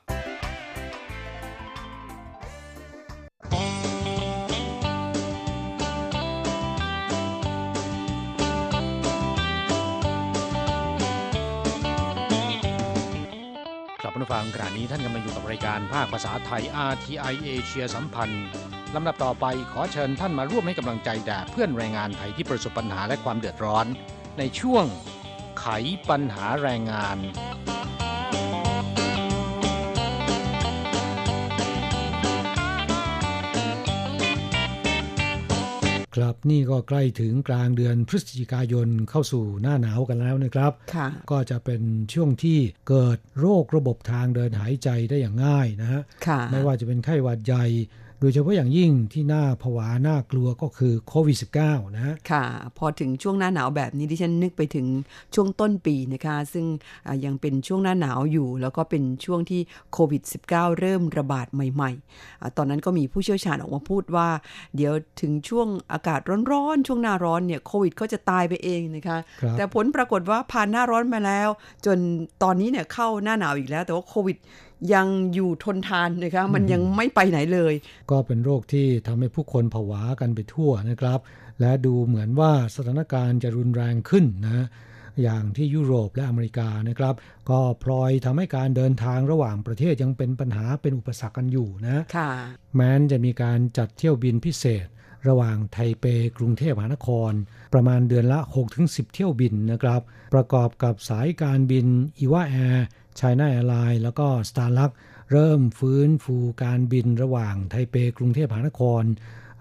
[14.00, 18.46] ครับผู้ฟังขณะนี้ท่านกำลังอยู่กับรายการภาคภาษาไทย RTI เอเชียสัมพันธ์
[18.94, 23.87] ลำดับต่อไปขอเชิญท่านมาร่วมให้กำลังใจแด่เพื่อนแรงงานไทยที่ประสบปัญหาและความเดือดร้อน
[24.38, 24.85] ในช่วง
[25.61, 25.66] ไข
[26.09, 27.18] ปัญหาแรงงาน
[36.16, 41.83] ครับนี่ก็ใกล้ถึงกลางเดือนพฤศจิกายนเข้าสู่หน้าหนาวกันแล้วนะครับค่ะก็จะเป็น
[42.14, 47.64] ช่วงที่เกิดโรคระบบทางเดินหายใจได้อย่างง่ายนะฮะค่ะไม่ว่าจะเป็นไข้หวัดใหญ่
[48.20, 52.44] โดยเฉพาะอย่างยิ่งที่น่าผวาน่ากลัวก็คือโควิด -19 นะฮะค่ะ
[52.78, 54.87] พอถึงช่วงหน้าหนาวแบบนี้ดิฉันนึกไปถึง
[55.35, 56.66] ช่วงต้นปีนะคะ ซึ่ง
[57.07, 59.61] อ่ายังเป็นช่วงหน้าหนาวอยู่ แล้วก็เป็นช่วงที่
[59.92, 64.28] โควิด -19 เริ่มระบาดใหม่ๆอาตอนนั้นก็มีผู้เชี่ยวชาญออกมาพูดว่า
[64.76, 66.20] เดี๋ยวถึงช่วงอากาศ
[66.52, 71.48] ร้อนๆ ช่วงหน้าร้อนเนี่ยโควิดก็จะตายไปเองนะคะครับแต่ผลปรากฏว่าผ่านหน้าร้อนมาแล้ว
[71.87, 71.98] จน
[72.42, 74.37] ตอนนี้เนี่ยเข้าหน้าหนาวอีกแล้ว แต่ว่าโควิด
[74.95, 77.75] ยังอยู่ทนทานนะคะมันยังไม่ไปไหนเลย
[78.11, 81.21] ก็เป็นโรคที่ทำให้ผู้คนผวากันไปทั่วนะครับ
[81.61, 84.67] และดูเหมือนว่าสถานการณ์จะรุนแรงขึ้นนะ
[85.23, 87.14] อย่างที่ยุโรปและอเมริกานะครับ
[87.51, 92.31] ก็พลอยทำให้การเดินทางระหว่างประเทศยังเป็นปัญหาเป็นอุปสรรคกันอยู่นะค่ะ
[92.75, 94.87] แม้นจะมีการจัดเที่ยวบินพิเศษ
[95.29, 96.05] ระหว่างไทเป
[96.38, 97.33] กรุงเทพมหานคร
[97.75, 98.38] ประมาณเดือนละ
[98.77, 100.01] 6-10 เที่ยวบินนะครับ
[100.35, 101.87] ประกอบกับสายการบิน
[102.19, 102.87] อีวาแอร์
[103.18, 104.92] ไชน่าแอร์ไลน์แล้วก็สตาร์ลักซ์
[105.33, 109.02] เริ่มฟื้นฟูการบินระหว่างไทเปกรุงเทพมหานคร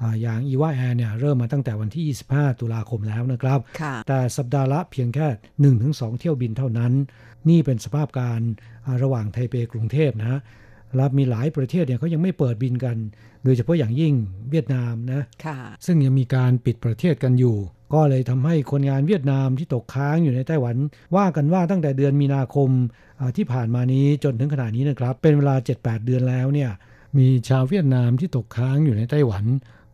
[0.02, 5.28] อาอย่างอีวาแอร์เนี่ยเริ่มมาตั้งแต่วันที่ 25 ตุลาคมแล้วนะครับค่ะแต่สัปดาห์ละเพียงแค่
[5.78, 6.93] 1-2 เที่ยวบินเท่านั้น
[7.50, 8.41] นี่เป็นสภาพการ
[8.86, 10.39] อ่าระหว่างไทเปกรุงเทพนะฮะ
[10.96, 12.98] และมีหลายประเทศเนี่ยเขายังไม่เปิดบินกัน
[13.43, 14.13] โดยเฉพาะอย่างยิ่ง
[14.52, 17.58] เวียดนามนะค่ะซึ่งยังมีการปิดประเทศกันอยู่
[17.93, 20.76] ก็เลยทำให้คนงานเวียดนามที่ตกค้างอยู่ในไต้หวัน
[21.15, 22.69] ว่ากันว่าตั้งแต่เดือนมีนาคม
[23.38, 26.71] ที่ผ่านมานี้จนถึงขณะนี้นะครับ เป็นเวลา 7-8 เดือนแล้วเนี่ย
[27.17, 29.45] มีชาวเวียดนามที่ตกค้างอยู่ในไต้หวัน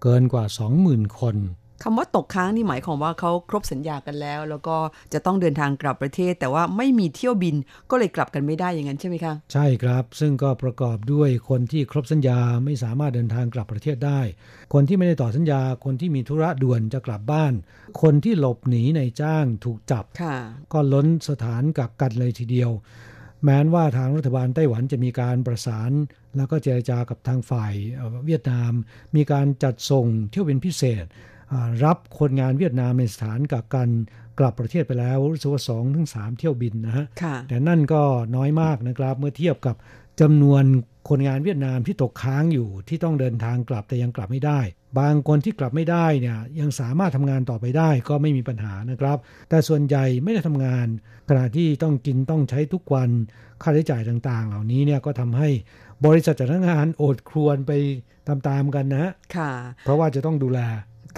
[0.02, 0.46] เกินกว่า
[0.82, 1.36] 20,000 คน
[1.84, 4.78] คำว่าตกค้างนี่หมายความว่าเขาครบสัญญากันแล้ว แล้วก็
[5.14, 7.56] จะต้องเดินทางกลับประเทศ แต่ว่าไม่มีเที่ยวบิน
[7.92, 14.22] ก็เลยกลับกันไม่ได้อย่างนั้นใช่ไหมคะใช่ครับ ซึ่งก็ประกอบด้วยคนที่ครบสัญญาไม่สามารถเดินทางกลับประเทศได้
[14.74, 17.54] คนที่ไม่ได้ต่อสัญญา คนที่มีธุระด่วนจะกลับบ้าน
[18.02, 20.38] คนที่หลบหนีในจ้างถูกจับค่ะ
[20.74, 22.72] ก็ล้นสถานกักกันเลยทีเดียว
[23.44, 25.92] แม้นว่าทางรัฐบาลไต้หวันจะมีการประสาน
[26.38, 28.72] แล้วก็เจรจากับทางฝ่ายเอ่อเวียดนาม
[29.16, 31.33] มีการจัดส่งเที่ยวบินพิเศษอ่า
[31.86, 33.90] รับคนงานเวียดนามในสถานกักกัน
[34.40, 38.02] กลับประเทศไปแล้วรู้สึกว่าสองถึงสามเที่ยวบินนะฮะค่ะแต่นั่นก็
[38.36, 39.76] น้อยมากนะครับเมื่อเทียบกับ
[40.22, 40.64] จำนวน
[41.10, 44.60] คนงานเวียดนามที่ตกค้างอยู่ที่ต้องเดินทางกลับแต่ยังกลับไม่ได้
[45.00, 49.18] บางคนที่กลับไม่ได้เนี่ยยังสามารถทำงานต่อไปได้ก็ไม่มีปัญหานะครับ
[49.50, 50.88] แต่ส่วนใหญ่ไม่ได้ทำงาน
[51.30, 53.10] ขณะที่ต้องกินต้องใช้ทุกวัน
[53.62, 55.50] ค่าใช้จ่ายต่างๆ เหล่านี้เนี่ยก็ทำให้
[56.06, 57.72] บริษัทจ้างงานโอดครวญไป
[58.28, 59.52] ตามๆกันนะฮะค่ะ
[59.84, 60.60] เพราะว่าจะต้องดูแล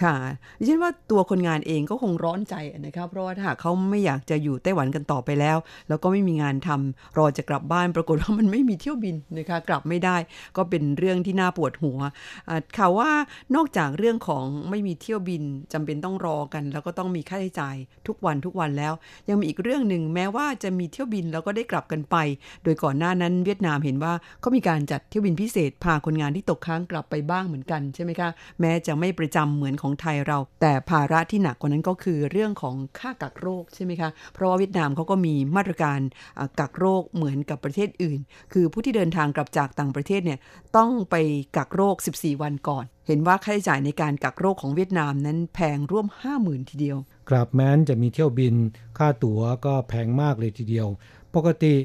[0.03, 0.15] ค่ะ
[0.59, 2.55] ดิฉันว่าตัวคนงานเองก็คงร้อนใจ
[2.85, 5.57] นะครับเพราะว่าถ้าหากเขาไม่อยากจะอยู่ไต้หวันกันต่อไปแล้ว
[5.89, 10.17] แล้วก็ไม่มีงานทำรอจะกลับบ้านปรากฏว่ามันไม่มีเที่ยวบินนะคะกลับไม่ได้
[10.57, 11.99] ก็เป็นเรื่องที่น่าปวดหัว
[12.77, 13.09] ข่าวว่า
[13.55, 17.75] นอกจากเรื่องของไม่มีเที่ยวบินจำเป็นต้องรอกัน แล้วก็ต้องมีค่าใช้จ่าย
[18.07, 18.93] ทุกวันทุกวันแล้ว
[19.29, 22.15] ยังมีอีกเรื่องหนึ่งแม้ว่าจะมีเที่ยวบินแล้วก็ได้กลับกันไป
[22.63, 28.29] โดยก่อนหน้านั้นเวียดนามเห็นว่าเขามีการจัดเที่ยวบินพิเศษพาคนงานที่ตกค้างกลับไปบ้างเหมือนกันใช่ไหมคะ
[28.59, 35.99] แม้จะไม่ประจำเหมือนของไทยเรา แต่ภาระที่หนักกว่านั้นก็คือเรื่องของค่ากักโรคใช่ไหมคะ เพราะว่าเวียดนามเขาก็มีมาตรการ
[36.59, 38.19] กักโรคเหมือนกับประเทศอื่น
[38.53, 40.39] คือผู้ที่เดินทางกลับจากต่างประเทศเนี่ย
[40.77, 41.15] ต้องไป
[41.57, 46.97] กักโรค 14 วันก่อน เห็นว่าค่าใช้จ่ายในการกักโรคของเวียดนามนั้นแพงร่วม 50,000 ทีเดียว
[47.29, 48.55] กราบแม้นจะมีเที่ยวบิน
[48.97, 50.87] ค่าตั๋วก็แพงมากเลยทีเดียว
[51.35, 51.75] ปกติ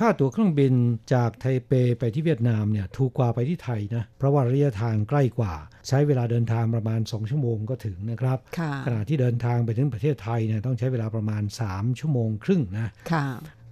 [0.00, 0.72] ค่าตั๋วเครื่องบิน
[1.14, 5.54] จากไทเปไปที่เวียดนามเนี่ยถูกกว่าไปที่ไทยนะเพราะว่าระยะทางใกล้กว่า
[5.88, 13.26] ใช้เวลาเดินทางประมาณ 2 ชั่วโมงก็ถึงนะครับค่ะขณะที่เดินทางไปถึงประเทศไทยเนี่ยต้องใช้เวลาประมาณ 3 ชั่วโมงครึ่งนะค่ะ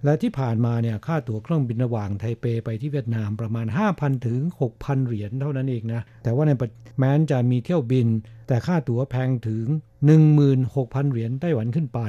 [0.05, 4.39] และที่ผ่านมาเนี่ยค่าตั๋วเครื่องบินระหว่างไทเปไปที่เวียดนามประมาณ 5,000 ถึง
[4.73, 8.07] 6,000 เหรียญเท่านั้นเองนะ แต่ว่าในปัจแม้นจะมีเที่ยวบิน
[8.47, 9.65] แต่ค่าตั๋วแพงถึง
[10.39, 11.99] 16,000 เหรียญไต้หวันขึ้นไป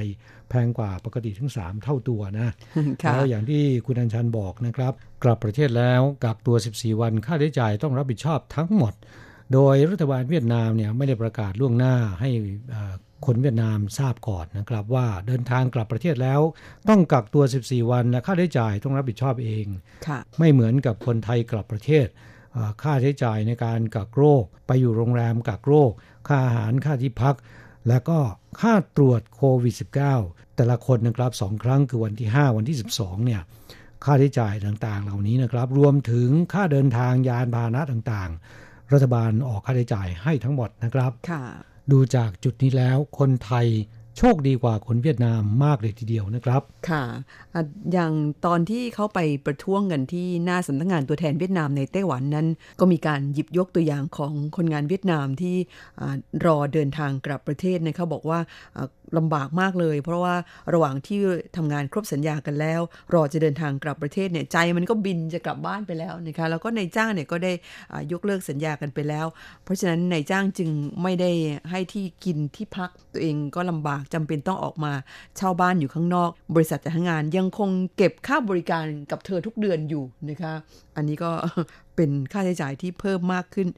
[0.44, 2.49] แพงกว่าปกติถึง 3 เท่าตัวนะ
[3.03, 4.93] ค่ะแล้วอย่างที่คุณอัญชันบอกนะครับ
[5.25, 8.95] กลับประเทศแล้วกักตัว 14 วันค่าใช้จ่ายต้องรับผิดชอบทั้งหมด
[9.53, 12.31] โดยรัฐบาลเวียดนามเนี่ยไม่ได้ประกาศล่วงหน้าให้
[13.27, 16.41] คนเวียดนามทราบก่อนนะครับว่าเดินทางกลับประเทศแล้ว
[16.89, 19.67] ต้องกักตัว 14 วันและค่าใช้จ่ายต้องรับผิดชอบเอง
[20.39, 22.07] ไม่เหมือนกับคนไทยกลับประเทศ
[22.83, 25.91] ค่าใช้จ่ายในการกักโรค ไปอยู่โรงแรมกักโรค
[26.29, 27.35] ค่าอาหารค่าที่พัก
[27.89, 28.19] และก็
[28.61, 29.75] ค่าตรวจโควิด
[30.17, 33.41] -19 แต่ละคนนะครับสองครั้งคือวันที่ 5 วันที่ 12 เนี่ย
[34.05, 41.13] ค่าใช้จ่ายต่างๆ เหล่านี้นะครับ รวมถึงค่าเดินทางยานพาหนะต่างๆ รัฐบาลออกค่าใช้จ่ายให้ทั้งหมดนะครับ
[41.93, 43.67] ดูจากจุดนี้แล้วคนไทย
[44.19, 47.05] โชคดีกว่าคนเวียดนามมากเลยทีเดียวนะครับ ค่ะ
[47.93, 48.13] อย่าง
[48.47, 52.47] ตอนที่เขาไปประท้วงกันที่หน้าสำนักงงานตัวแทนเวียดนามในไต้หวันนั้น
[52.81, 55.57] ก็มีการหยิบยกตัวอย่างของคนงานเวียดนามที่
[56.47, 58.39] รอเดินทางกลับประเทศนะเขาบอกว่า
[59.19, 60.35] ลำบากมากเลย เพราะว่า
[60.75, 61.19] ระหว่างที่
[61.57, 62.81] ทำงานครบสัญญากันแล้ว
[63.15, 67.53] รอจะเดินทางกลับประเทศเนี่ยใจมันก็บินจะกลับบ้านไปแล้วนะคะแล้วก็นายจ้างเนี่ยก็ได้
[68.13, 69.27] ยกเลิกสัญญากันไปแล้ว
[69.65, 70.71] เพราะฉะนั้นนายจ้างจึง
[71.03, 71.31] ไม่ได้
[71.71, 74.93] ให้ที่กินที่พักตัวเองก็ลำบากจำเป็นต้องออกมา
[75.37, 80.55] เช่าบ้านอยู่ข้างนอก บริษัทจัดงานยังคงเก็บค่าบริการกับเธอทุกเดือนอยู่นะคะ
[80.97, 81.31] อันนี้ก็
[81.97, 83.69] เป็นค่าใช้จ่ายที่เพิ่มมากขึ้น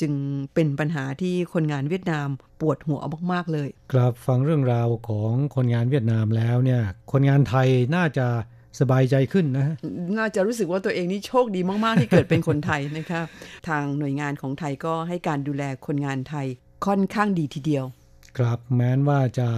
[0.00, 0.12] จึง
[0.54, 2.28] เป็นปัญหาที่คนงานเวียดนาม
[2.60, 3.00] ปวดหัว
[3.32, 8.26] มากๆเลย ครับฟังเรื่องราวของคนงานเวียดนามแล้วเนี่ย คนงานไทยน่าจะ
[8.80, 9.74] สบายใจขึ้นนะ
[10.18, 13.22] น่าจะรู้สึกว่าตัวเองนี่โชคดีมาก ๆ ที่เกิดเป็นคนไทยนะคะ
[13.68, 16.46] ทางหน่วยงานของไทยก็ให้การดูแลคนงานไทย
[16.86, 17.84] ค่อนข้างดีทีเดียว
[18.38, 19.48] ครับแม้นว่าจะ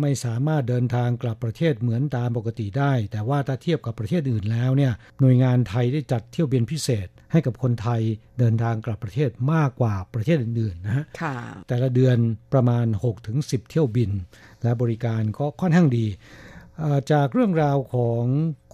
[0.00, 8.02] ไม่สามารถเดินทางกลับประเทศเหมือนตามปกติได้ แต่ว่าถ้าเทียบกับประเทศอื่นแล้วเนี่ยหน่วยงานไทยได้จัดเที่ยวบินพิเศษ ให้กับคนไทย
[8.38, 11.04] เดินทางกลับประเทศมากกว่าประเทศอื่นๆนะฮะ
[11.68, 12.16] แต่ละเดือน
[12.52, 12.86] ประมาณ
[13.28, 14.10] 6-10 เที่ยวบิน
[14.62, 16.06] และบริการก็ค่อนข้างดี
[17.12, 18.24] จากเรื่องราวของ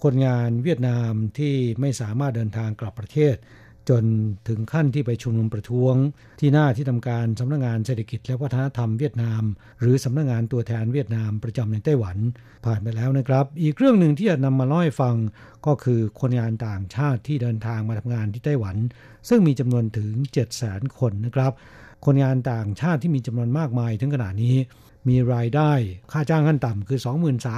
[0.03, 3.35] คนงานเวียดนามที่ไม่สามารถเดินทางกลับประเทศ
[3.89, 4.03] จน
[4.47, 5.95] ถึงขั้นที่ไปชุมนุมประท้วง
[6.39, 9.43] ที่หน้าที่ทำการสำนักงงานเศรษฐกิจและวัฒนธรรมเวียดนาม
[9.81, 12.17] หรือสำนักงงานตัวแทนเวียดนามประจำในไต้หวัน
[12.65, 15.15] ผ่านไปแล้วนะครับ อีกเรื่องหนึ่งที่จะนำมาเล่าให้ฟัง
[15.65, 18.75] ก็คือคนงานต่างชาติที่เดินทางมาทำงานที่ไต้หวัน
[19.29, 21.51] ซึ่งมีจำนวนถึง 7 0 0 0 0 0 คนนะครับ
[22.05, 24.55] คนงานต่างชาติที่มีจำนวนมากมายถึงขนาดนี้
[25.09, 25.71] มีรายได้
[26.11, 26.99] ค่าจ้างขั้นต่ำคือ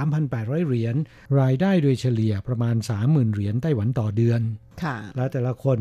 [0.04, 0.96] 23,800 เหรียญ
[1.40, 4.40] รายได้โดยเฉลี่ยประมาณ 30,000 เหรียญไต้หวันต่อเดือน
[5.16, 5.78] และแต่ละคน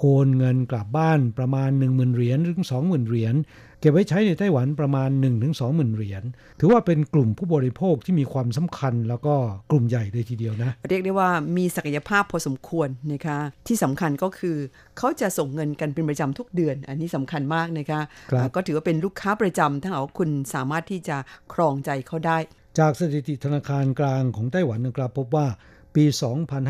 [0.00, 3.34] โอนเงินกลับบ้านประมาณ 10,000เหรียญถึง20,000เหรียญ
[3.80, 6.22] เก็บไว้ใช้ในไต้หวันประมาณ1ถึง20,000เหรียญ
[6.60, 9.34] ถือว่าเป็นกลุ่มผู้บริโภคที่มีความสำคัญแล้วก็
[9.70, 14.56] กลุ่มใหญ่เลยทีเดียวนะ เรียกได้ว่ามีศักยภาพพอสมควรนะคะที่สำคัญก็คือ
[14.98, 18.00] เขาจะส่งเงินกันเป็นประจำทุกเดือน อันนี้สำคัญมากนะคะ
[18.32, 21.16] คก็ถือว่าเป็นลูกค้าประจำทั้งเอาคุณสามารถที่จะ
[21.52, 22.38] ครองใจเขาได้
[22.78, 25.46] จากสถิติธนาคารกลางของไต้หวันนะครับพบว่า
[25.94, 26.04] ปี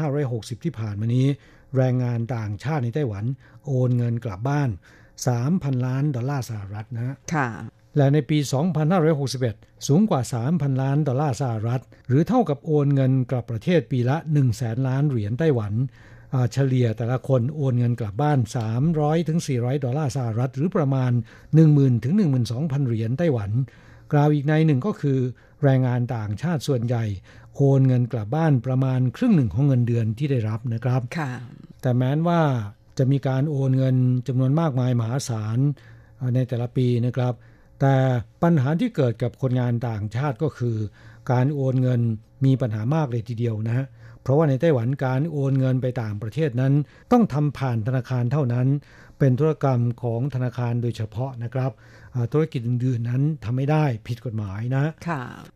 [0.01, 1.27] 2560 ที่ผ่านมานี้
[1.77, 3.25] แรงงานต่างชาติในไต้หวัน
[3.67, 4.71] โอนเงินกลับบ้าน
[5.27, 7.49] 3,000 ล้านดอลลาร์สหรัฐนะค่ะ
[7.97, 8.39] และในปี
[9.13, 15.73] 2561 สูงกว่า 3,000 ล้านดอลลาร์สหรัฐ หรือเท่ากับโอนเงินกลับประเทศปีละ 1 0 0 0 0แสนล้านเหรียญไต้หวัน
[16.53, 18.39] เฉลี่ยแต่ละคนโอนเงินกลับบ้าน
[18.85, 21.13] 300ถึง400 ดอลลาร์สหรัฐ หรือประมาณ
[21.59, 22.15] 10,000ถึง
[22.51, 23.51] 12,000 เหรียญไต้หวัน
[24.13, 25.19] กล่าวอีกในหนึ่งก็คือ
[25.63, 27.05] แรงงานต่างชาติส่วนใหญ่
[27.61, 31.31] โอนเงินกลับบ้านประมาณครึ่งหนึ่งของเงินเดือนที่ได้รับนะครับค่ะ
[31.83, 32.41] แต่แม้นว่า
[32.99, 33.97] จะมีการโอนเงิน
[34.29, 35.59] จำนวนมากมายมหาศาล
[36.35, 37.35] ในแต่ละปีนะครับ
[37.81, 37.95] แต่
[38.43, 40.77] ปัญหาที่เกิดกับคนงานต่างชาติก็คือ
[41.31, 42.01] การโอนเงิน
[42.45, 43.87] มีปัญหามากเลยทีเดียวนะฮะ
[44.23, 46.75] เพราะว่าในไต้หวันการโอนเงินไปต่างประเทศนั้น
[47.13, 48.67] ต้องทำผ่านธนาคารเท่านั้น
[49.19, 51.73] เป็นธุรกรรมของธนาคารโดยเฉพาะนะครับ
[52.33, 54.85] ธุรกิจอื่นๆนั้นทำไม่ได้ผิดกฎหมายนะ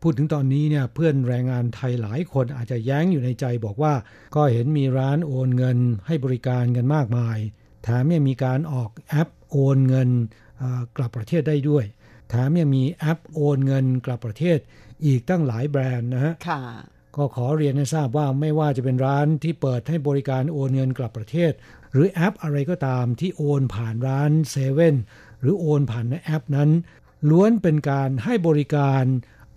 [0.02, 3.94] พูดถึงตอนนี้เนี่ยเพื่อนแรงงานไทยหลายคนอาจจะแย้งอยู่ในใจบอกว่า
[4.34, 7.38] ก็เห็นมีร้านโอนเงินให้บริการกันมากมาย
[7.84, 10.08] แถมยังมีการออกแอปโอนเงิน
[10.96, 11.84] กลับประเทศได้ด้วย
[12.28, 14.58] แถมยังมีแอปโอนเงินกลับประเทศ
[15.06, 16.34] อีกตั้งหลายแบรนด์นะฮะ
[17.16, 21.52] ก็ขอเรียนให้ทราบว่าไม่ว่าจะเป็นร้านที่เปิดให้บริการโอนเงินกลับประเทศ
[21.92, 24.96] หรือแอปอะไรก็ตามที่โอนผ่านร้านเซเว่น
[25.42, 26.70] หรือโอนผ่านในแอปนั้น
[27.30, 29.04] ล้วนเป็นการให้บริการ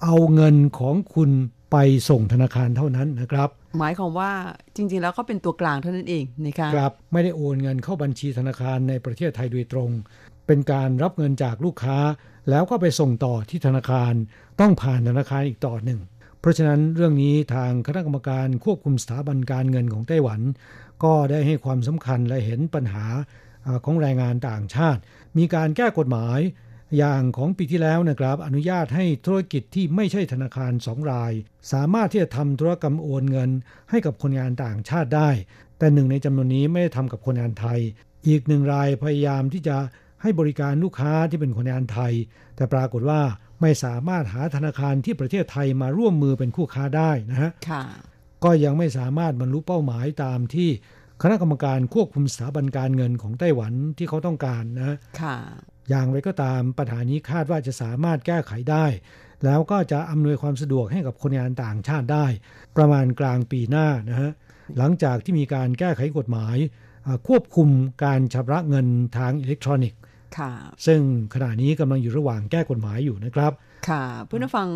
[0.03, 1.31] เอาเงินของคุณ
[1.71, 1.77] ไป
[2.09, 4.31] ส่งธนาคารเท่านั้นนะครับ หมายความว่า
[4.75, 9.89] จริง ๆ แล้วเขาเป็นตัวกลางเท่านั้นเองนะครับครับไม่ได้โอนเงินเข้าบัญชีธนาคารในประเทศไทยโดยตรง
[10.47, 11.97] เป็นการรับเงินจากลูกค้า
[12.49, 14.13] แล้วก็ไปส่งต่อที่ธนาคาร
[14.59, 15.99] ต้องผ่านธนาคารอีกต่อหนึ่ง
[16.39, 20.41] เพราะฉะนั้นเรื่องนี้ทางคณะกรรมการควบคุมสถาบันการเงินของไต้หวัน
[21.03, 23.05] ก็ได้ให้ความสำคัญและเห็นปัญหา
[23.85, 25.01] ของแรงงานต่างชาติ
[25.37, 26.39] มีการแก้กฎหมาย
[26.97, 31.31] อย่างของปีที่แล้วนะครับ อนุญาตให้ธุรกิจที่ไม่ใช่ธนาคารสองราย
[31.71, 33.49] สามารถที่จะทำธุรกรรมโอนเงิน
[33.89, 35.29] ให้กับคนงานต่างชาติได้
[35.77, 37.79] แต่หนึ่งในจำนวนนี้ไม่ได้ทำกับคนงานไทย
[38.27, 39.77] อีกหนึ่งรายพยายามที่จะ
[40.21, 42.13] ใให้บริการลูกค้าที่เป็นคนงานไทย
[42.55, 43.21] แต่ปรากฏว่า
[43.61, 47.83] ไม่สามารถหาธนาคารที่ประเทศไทยมาร่วมมือเป็นคู่ค้าได้นะฮะค่ะ
[48.43, 50.69] ก็ยังไม่สามารถบรรลุเป้าหมายตามที่
[51.21, 55.37] คณะกรรมการควบคุมสถาบันการเงินของไต้หวันที่เขาต้องการนะค่ะ
[55.89, 58.85] อย่างไรก็ตามปัญหานี้คาดว่าจะสามารถแก้ไขได้
[59.45, 62.25] แล้วก็จะอำนวยความสะดวกให้กับคนงานต่างชาติได้
[62.77, 64.31] ประมาณกลางปีหน้านะฮะ
[64.77, 66.57] หลังจากที่มีการแก้ไขกฎหมาย
[67.05, 67.69] อ่าควบคุม
[68.03, 68.87] การชำระเงิน
[69.17, 69.99] ทางอิเล็กทรอนิกส์
[70.37, 70.51] ค่ะ
[70.85, 71.01] ซึ่ง
[71.33, 73.51] ขณะนี้กำลังอยู่ระหว่างแก้กฎหมายอยู่นะครับ
[73.89, 74.69] ค่ะเพื่อนผู้ฟัง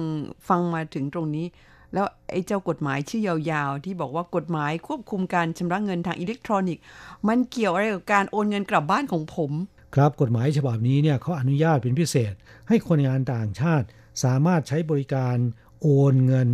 [0.50, 1.46] ฟังมาถึงตรงนี้
[1.94, 6.84] แล้วไอ้เจ้ากฎหมายชื่อยาวๆ ที่บอกว่ากฎหมายควบคุมการชำระเงินทางอิเล็กทรอนิกส์
[7.28, 9.52] มันเกี่ยวอะไรกับการโอนเงินกลับบ้านของผม
[9.96, 12.34] ครับกฎหมายฉบับนี้เนี่ยเขาอนุญาตเป็นพิเศษ
[12.68, 13.86] ให้คนงานต่างชาติ
[14.24, 15.38] สามารถใช้บริการ
[15.82, 16.50] โอนเงิน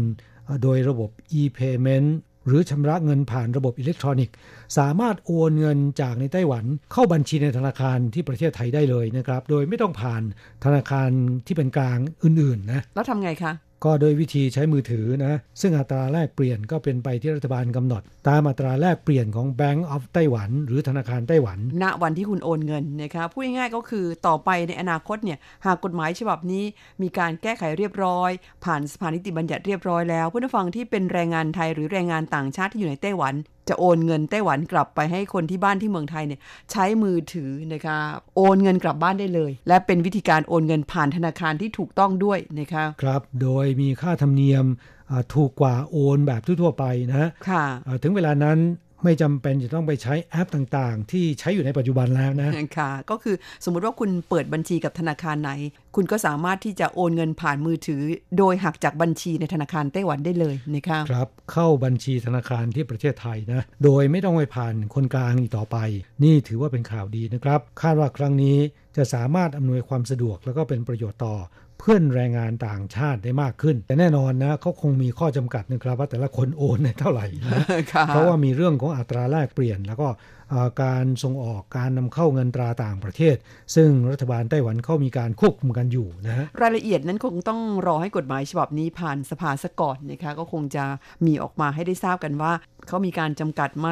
[0.46, 1.10] เอ่อโดยระบบ
[1.40, 2.10] e-payment
[2.48, 4.36] หรือชำระเงินผ่านระบบอิเล็กทรอนิกส์
[4.78, 10.22] สามารถโอนเงินจากในไต้หวัน เข้าบัญชีในธนาคารที่ประเทศไทยได้เลยนะครับ โดยไม่ต้องผ่าน
[10.66, 11.10] ธนาคาร
[11.46, 13.54] ที่เป็นกลางอื่นๆนะ แล้วทำไงคะ
[13.84, 26.64] ก็โดยวิธีใช้มือถือนะ ซึ่งอัตราแลกเปลี่ยนก็เป็นไปที่รัฐบาลกำหนด ตามอัตราแลกเปลี่ยนของ Bank of ไต้หวัน หรือธนาคารไต้หวัน ณ วันที่คุณโอนเงินนะคะพูดง่ายๆก็คือต่อไปในอนาคตเนี่ยหากกฎหมายฉบับนี้
[27.02, 28.32] มีการแก้ไขเรียบร้อย
[28.66, 33.36] ผ่านสภานิติบัญญัติเรียบร้อยแล้วผู้นฟังที่เป็นแรงงานไทยหรือแรงงานต่างชาติที่อยู่ในไต้หวัน
[33.70, 36.40] จะโอนเงินไต้หวันกลับไปให้คนที่บ้านที่เมืองไทยเนี่ย
[36.72, 37.98] ใช้มือถือนะคะ
[38.36, 44.66] โอนเงินกลับบ้านได้เลย และเป็นวิธีการโอนเงินผ่านธนาคารที่ถูกต้องด้วยนะคะครับ โดยมีค่าธรรมเนียม
[45.12, 48.58] อ่าถูกกว่าโอนแบบทั่วๆไปนะค่ะอ่าถึงเวลานั้น
[49.06, 53.36] ไม่จำเป็นจะต้องไปใช้แอปต่างๆ ที่ใช้อยู่ในปัจจุบันแล้วนะค่ะก็คือ
[53.66, 55.52] สมมุติว่าคุณเปิดบัญชีกับธนาคารไหน
[55.96, 58.02] คุณก็สามารถที่จะโอนเงินผ่านมือถือ
[58.38, 65.78] โดยหักจากบัญชีในธนาคารไต้หวันได้เลยนะคะครับเข้าบัญชีธนาคารที่ประเทศไทยนะโดยไม่ต้องไปผ่านคนกลางอีกต่อไป
[66.24, 68.58] นี่ถือว่าเป็นข่าวดีนะครับ คาดว่าครั้งนี้
[68.98, 77.62] จะสามารถอำนวยความสะดวกแล้วก็เป็นประโยชน์ต่อเพื่อนแรงงานต่างชาติได้มากขึ้น แต่แน่นอนนะเขาคงมีข้อจำกัดนะครับว่าแต่ละคนโอนในเท่าไหร่นะ
[77.92, 80.08] ค่ะเพราะว่ามีเรื่องของอัตราแลกเปลี่ยน แล้วก็
[80.50, 83.36] เอ่อการส่งออกการนำเข้าเงินตราต่างประเทศ
[83.76, 90.86] ซึ่งรัฐบาลไต้หวันเขามีการควบคุมกันอยู่นะฮะรายละเอียดนั้นคงต้องรอให้กฎหมายฉบับนี้ผ่านสภาซะก่อนนะคะก็คงจะ
[91.26, 92.52] มีออกมาให้ได้ทราบกันว่า
[92.88, 93.90] เขามีการจำกัดไหม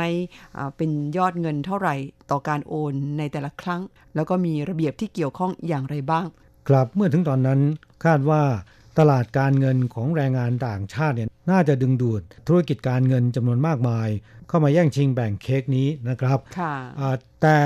[0.57, 1.95] อ่าเป็นยอดเงินเท่าไหร่
[2.31, 3.81] ต่อการโอนในแต่ละครั้ง
[4.15, 6.27] แล้วก็มีระเบียบที่เกี่ยวข้องอย่างไรบ้าง
[6.67, 7.59] ครับเมื่อถึงตอนนั้น
[8.05, 8.43] คาดว่า
[8.99, 14.09] ตลาดการเงินของแรงงานต่างชาติเนี่ยน่าจะดึงดูดธุรกิจการเงินจำนวนมากมาย
[14.47, 17.57] เข้ามาแย่งชิงแบ่งเค้กนี้นะครับค่ะอ่าแต่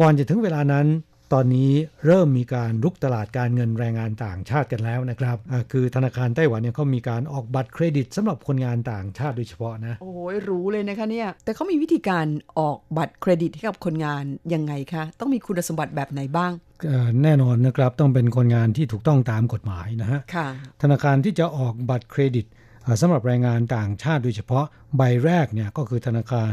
[0.00, 0.86] ก่อนจะถึงเวลานั้น
[1.32, 1.70] ตอนนี้
[2.06, 12.26] เริ่มมีการลุกตลาดการเงินแรงงานต่างชาติกันแล้วนะครับอ่าคือธนาคารไต้หวันเนี่ยเขามีการออกบัตรเครดิตสำหรับคนงานต่างชาติโดยเฉพาะนะ โอ้ยรู้เลยนะคะเนี่ย แต่เขามีวิธีการ
[12.58, 14.24] ออกบัตรเครดิตให้กับคนงาน
[14.54, 16.52] ยังไงคะ ต้องมีคุณสมบัติแบบไหนบ้าง
[16.86, 20.48] เอ่อแน่นอนนะครับต้องเป็นคนงานที่ถูกต้องตามกฎหมายนะฮะค่ะ
[20.82, 22.46] ธนาคารที่จะออกบัตรเครดิต
[22.82, 24.64] เอ่อสำหรับแรงงานต่างชาติโดยเฉพาะ
[24.96, 26.52] ใบแรกเนี่ยก็คือธนาคาร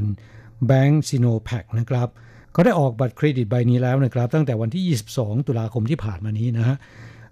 [0.69, 2.09] Bank s i n o p a c นะครับ
[2.58, 6.78] เขาได้ออกบัตรเครดิตใบนี้แล้วนะครับ ตั้งแต่วันที่ 22 ตุลาคมที่ผ่านมานี้นะฮะ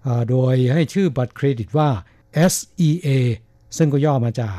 [0.04, 1.88] เอ่อโดยให้ชื่อบัตรเครดิตว่า
[2.52, 3.08] SEA
[3.76, 4.58] ซึ่งก็ย่อมาจาก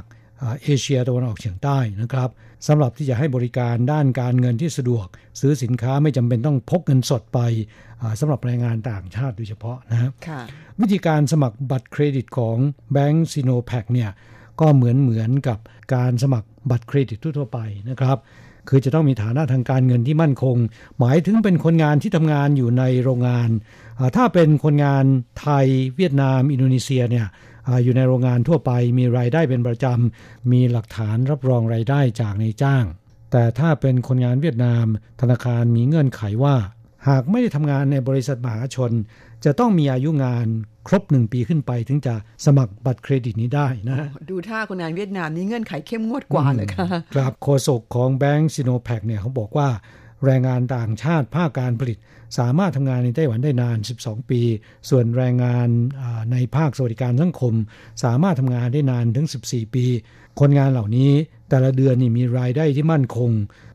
[0.63, 2.29] เอเชียตะวันออกเฉียงใต้นะครับ
[2.67, 5.05] สำหรับที่จะให้บริการด้านการเงินที่สะดวก
[5.39, 7.39] ซื้อสินค้าไม่จำเป็นต้องพกเงินสดไป
[8.01, 10.41] อ่าสำหรับแรงงานต่างชาติโดยเฉพาะนะฮะค่ะ
[10.79, 12.57] วิธีการสมัครบัตรเครดิตของ
[12.95, 14.09] Bank s i n o p a c เนี่ย
[14.59, 15.59] ก็เหมือนเหมือนกับ
[15.95, 17.59] การสมัครบัตรเครดิตทั่วๆไป
[17.89, 18.17] นะครับ
[18.69, 20.57] คือจะต้องมีฐานะทางการเงินที่มั่นคง
[20.99, 23.49] หมายถึงเป็นคนงานที่ทำงานอยู่ในโรงงาน
[24.15, 25.05] ถ้าเป็นคนงาน
[25.39, 27.27] ไทยเวียดนาม อินโดนีเซียเนี่ย
[27.67, 32.85] อาอยู่ในโรงงานทั่วไปมีรายได้เป็นประจำ มีหลักฐานรับรองรายได้จากในจ้าง
[33.31, 34.85] แต่ถ้าเป็นคนงานเวียดนาม
[35.21, 36.55] ธนาคารมีเงื่อนไขว่า
[37.07, 38.91] หากไม่ได้ทำงานในบริษัทมหาชน
[39.45, 40.47] จะต้องมีอายุงาน
[40.87, 42.15] ครบหนึ่งปีขึ้นไป ถึงจะ
[42.45, 49.69] สมัครบัตรเครดิตนี้ได้นะ ดูท่าคนงานเวียดนามนี่เงื่อนไขเข้มงวดกว่าเลยค่ะครับโฆษกของแบงก์ซิโนแพคเนี่ยเขาบอกว่า
[50.25, 51.97] แรงงานต่างชาติภาคการผลิต
[52.37, 54.41] สามารถทำงานในไต้หวันได้นาน 12 ปี
[54.89, 55.67] ส่วนแรงงาน
[56.01, 57.53] อ่าในภาคสวัสดิการสังคม
[58.03, 59.85] สามารถทำงานได้นานถึง 14 ปี
[60.39, 61.11] คนงานเหล่านี้
[61.49, 63.31] แต่ละเดือนนี่มีรายได้ที่มั่นคง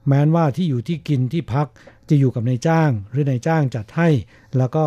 [0.06, 1.66] แม้นว่าที่อยู่ที่กินที่พัก
[2.12, 4.08] จะอยู่กับนายจ้าง หรือนายจ้างจัดให้
[4.58, 4.84] แล้วก็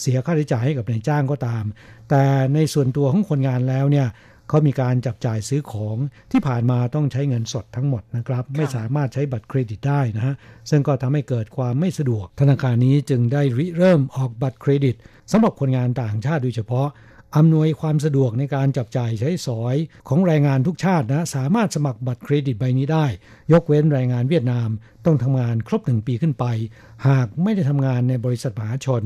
[0.00, 1.64] เสียค่าใช้จ่ายให้กับนายจ้างก็ตาม
[2.10, 2.24] แต่
[2.54, 4.08] ในส่วนตัวของคนงานแล้วเนี่ย
[4.48, 5.96] เขามีการจับจ่ายซื้อของ
[6.32, 10.34] ที่ผ่านมาต้องใช้เงินสดทั้งหมดนะครับ ไม่สามารถใช้บัตรเครดิตได้นะฮะ
[10.70, 14.96] ซึ่งก็ทำให้เกิดความไม่สะดวก ธนาคารนี้จึงได้ริเริ่มออกบัตรเครดิต
[15.32, 16.88] สำหรับคนงานต่างชาติโดยเฉพาะ
[17.36, 19.76] อำนวยความสะดวกในการจับจ่ายใช้สอย
[20.08, 23.06] ของแรงงานทุกชาตินะ สามารถสมัครบัตรเครดิตใบนี้ได้
[23.52, 24.68] ยกเว้นแรงงานเวียดนาม
[25.06, 26.44] ต้องทำงานครบหนึ่งปีขึ้นไป
[27.08, 29.04] หากไม่ได้ทำงานในบริษัทมหาชน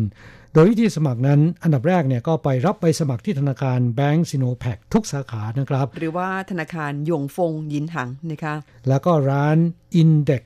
[0.55, 8.55] โดยวิธีสมัครนั้นอันดับแรกเนี่ยก็ไปรับใบสมัครที่ธนาคารแบงก์ซิโนแพคทุกสาขานะครับ หรือว่าธนาคารหยงฟงยินหังนะคะ
[8.89, 9.57] แล้วก็ร้าน
[10.03, 10.45] Index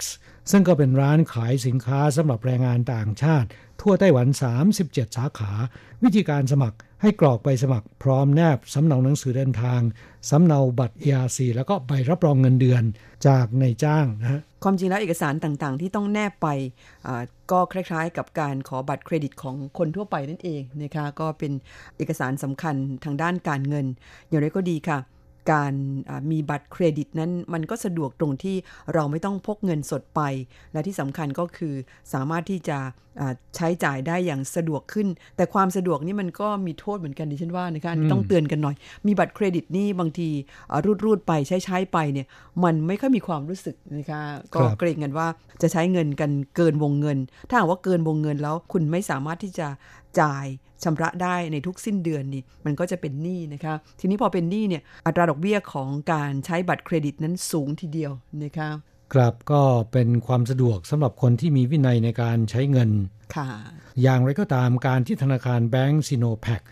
[0.51, 3.49] ซึ่งก็เป็นร้านขายสินค้าสำหรับแรงงานต่างชาติ
[3.81, 4.27] ทั่วไต้หวัน
[4.73, 5.53] 37 สาขา
[6.03, 9.81] วิธีการสมัครให้กรอกใบสมัคร พร้อมแนบสำเนาหนังสือเดินทาง
[10.31, 12.83] สำเนาบัตร ERC แล้วก็ใบรับรองเงินเดือน
[13.27, 16.49] จากในจ้างนะความจริงแล้วเอกสารต่างๆ ที่ต้องแนบไป
[17.51, 21.53] ก็คล้ายๆ กับการขอบัตรเครดิตของคนทั่วไปนั่นเองนะคะก็เป็น
[21.97, 22.75] เอกสารสำคัญ
[23.05, 23.87] ทางด้านการเงิน
[24.29, 24.99] อย่างไรก็ดีค่ะ
[25.53, 25.75] การ
[26.31, 28.57] มีบัตรเครดิตนั้นมันก็สะดวกตรงที่
[28.95, 30.21] เราไม่ต้องพกเงินสดไป
[30.73, 31.75] และที่สำคัญก็คือ
[32.13, 32.79] สามารถที่จะ
[33.57, 38.75] ใช้จ่ายได้อย่างสะดวกขึ้น แต่ความสะดวกนี่มันก็มีโทษเหมือนกันดิฉันว่านะคะอันนี้ต้องเตือนกันหน่อย
[39.07, 40.29] มีบัตรเครดิตนี่บางที
[40.71, 42.27] อ่ารูดรูดๆไปใช้ใช้ๆไปเนี่ย
[42.65, 44.23] มันไม่ค่อยมีความรู้สึกนะคะ
[44.55, 45.27] ก็ครับเกรงกันว่า
[45.63, 49.69] จะใช้เงินกันเกินวงเงิน ถ้าหากว่าเกินวงเงินแล้วคุณไม่สามารถที่จะ
[50.21, 50.47] จ่าย
[50.85, 58.13] ชำระได้ในทุกสิ้นเดือนนี่มันก็จะเป็นหนี้นะคะ ทีนี้พอเป็นหนี้เนี่ยอัตราดอกเบี้ยของการใช้บัตรเครดิตนั้นสูงทีเดียว
[58.45, 58.69] นะคะ
[59.13, 62.91] ครับก็เป็นความสะดวกสำหรับคนที่มีวินัยในการใช้เงิน
[63.37, 63.49] ค่ะ
[64.03, 66.63] อย่างไรก็ตามการที่ธนาคารแบงก์ซิโนแพค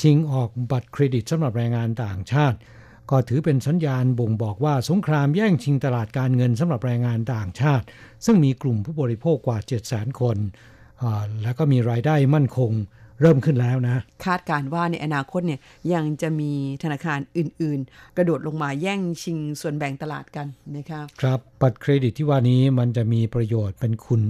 [0.00, 2.58] ชิงออกบัตรเครดิตสำหรับแรงงานต่างชาติ
[3.10, 7.84] ก็ถือเป็นสัญญาณบ่งบอกว่าสงครามแย่งชิงตลาดการเงินสำหรับแรงงานต่างชาติ
[8.24, 10.36] ซึ่งมีกลุ่มผู้บริโภคกว่า 7 0 0 0 0 0 คน
[11.02, 12.72] อ่าแล้วก็มีรายได้มั่นคง
[13.20, 15.60] เริ่มขึ้นแล้วนะ คาดการณ์ว่าในอนาคตเนี่ย
[15.92, 16.52] ยังจะมี
[16.82, 20.46] ธนาคารอื่น ๆ กระโดดลงมาแย่งชิงส่วนแบ่งตลาดกัน
[20.76, 24.22] นะคะครับบัตรเครดิตที่ว่านี้มันจะมีประโยชน์เป็นคุณ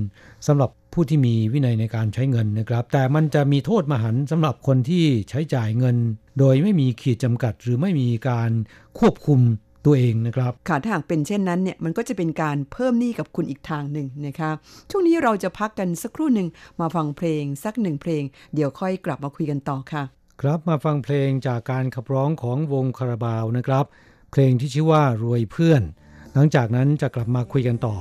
[0.46, 5.96] สำหรับผู้ที่มีวินัยในการใช้เงินนะครับ แต่มันจะมีโทษมหันต์สำหรับคนที่ใช้จ่ายเงิน
[6.38, 8.50] โดยไม่มีขีดจำกัดหรือไม่มีการ
[8.98, 9.40] ควบคุม
[9.86, 14.50] ตัวเองนะครับค่ะถ้าหากเป็นเช่นนั้นเนี่ยมันก็จะเป็นการเพิ่มหนี้กับคุณอีกทางหนึ่งนะคะ
[14.90, 16.48] ช่วงนี้เราจะพักกันสักครู่หนึ่ง
[16.80, 18.22] มาฟังเพลงสักหนึ่งเพลง
[18.54, 20.02] เดี๋ยวค่อยกลับมาคุยกันต่อค่ะ
[20.40, 23.84] ครับมาฟังเพลงจากการขับร้องของวงคาราบาวนะครับ
[24.32, 25.82] เพลงที่ชื่อว่ารวยเพื่อน
[26.32, 27.96] หลังจากนั้นจะกลับมาคุยกันต่อ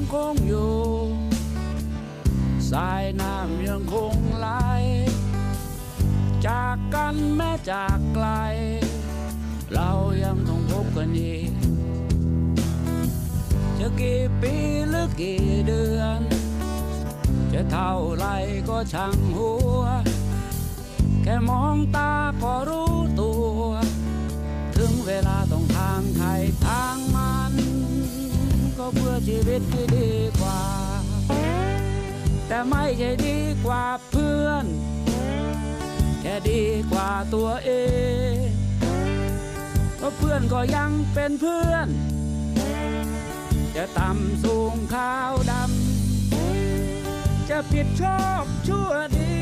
[0.00, 0.74] ยังคงอยู่
[2.70, 4.48] สายน้ำยังคงไหล
[6.46, 8.26] จากกันแม้จากไกล
[9.72, 9.90] เรา
[10.24, 11.52] ยังต้องพบกันอีก
[13.78, 14.54] จะกี่ปี
[14.88, 16.20] หรือกี่เดือน
[17.52, 18.26] จะเท่าไร
[18.68, 19.82] ก็ช่างหัว
[21.22, 23.62] แค่มองตาก็รู้ตัว
[24.76, 27.39] ถึงเวลาต้องทางไทยทางมัน
[28.82, 30.10] ก็เพื่อชีวิตที่ดี
[30.40, 30.62] กว่า
[32.46, 34.64] แต่ไม่ใช่ดีกว่าเพื่อน
[36.20, 36.62] แค่ดี
[36.92, 37.70] กว่าตัวเอ
[38.32, 38.34] ง
[39.96, 41.88] เพราะเพื่อนก็ยังเป็นเพื่อน
[43.76, 49.34] จะต่ำสูงขาวดำ จะผิดชอบชั่วดี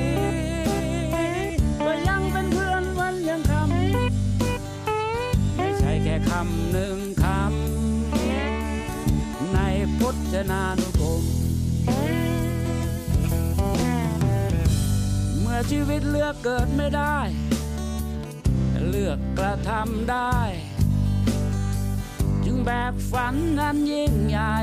[1.84, 6.98] ก็ยังเป็นเพื่อนวันยังคำ ไม่ใช่แค่คำหนึ่ง
[10.32, 11.22] จนานุกรม
[15.40, 17.18] เมื่อชีวิตเลือกเกิดไม่ได้
[18.70, 20.38] แต่เลือกกระทำได้
[22.44, 24.56] จึงแบกฝันนั้นยิ่งใหญ่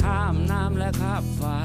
[0.00, 1.58] ข้ามน้ำและข้ามฟ้า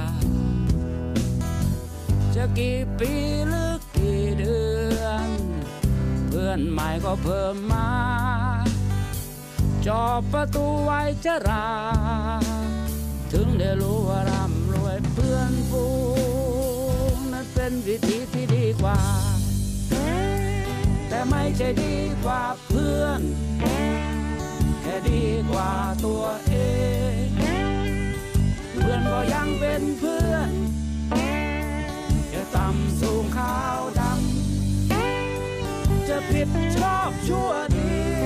[2.35, 3.11] จะกี่ปี
[3.47, 4.59] หรือกี่เดื
[5.01, 5.27] อน
[6.27, 7.87] เพื่อนใหม่ก็เพิ่มมา
[10.17, 11.67] อบประตูไว้จะรา
[13.31, 15.85] ถึงได้รู้ว่าร่ำรวยเพื่อนฟู
[17.15, 18.99] งนั้นเป็นวิธีที่ดีกว่า
[21.09, 21.95] แต่ไม่ใช่ดี
[22.25, 23.21] กว่าเพื่อน
[24.81, 25.71] แค่ดีกว่า
[26.05, 26.53] ตัวเอ
[27.23, 27.25] ง
[28.73, 30.49] เพื่อนก็ยังเป็นเพื่อน
[32.33, 38.16] จะต่ำสูงขาวดำจะผิดชอบชั่วดี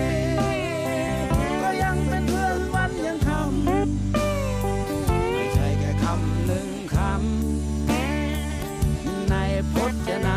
[9.82, 10.31] ใ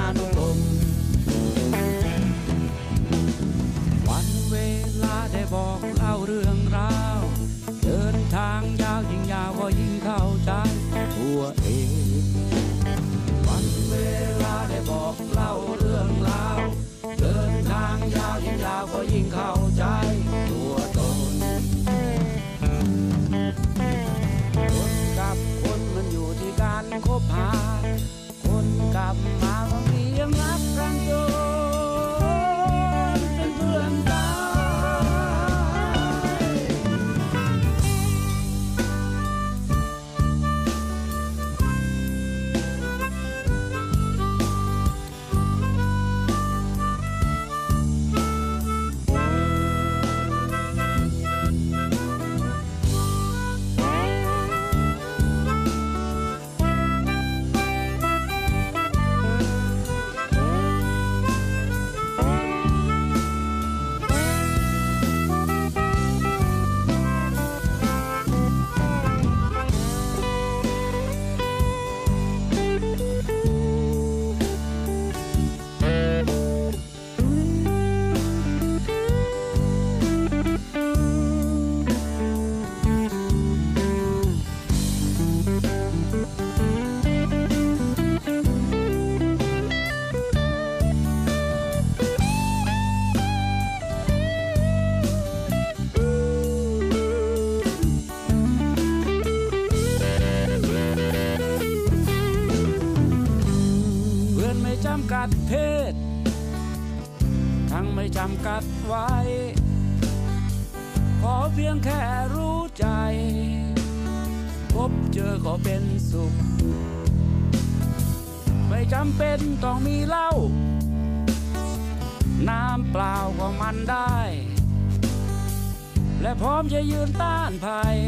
[126.90, 127.98] ยืนต้านภัย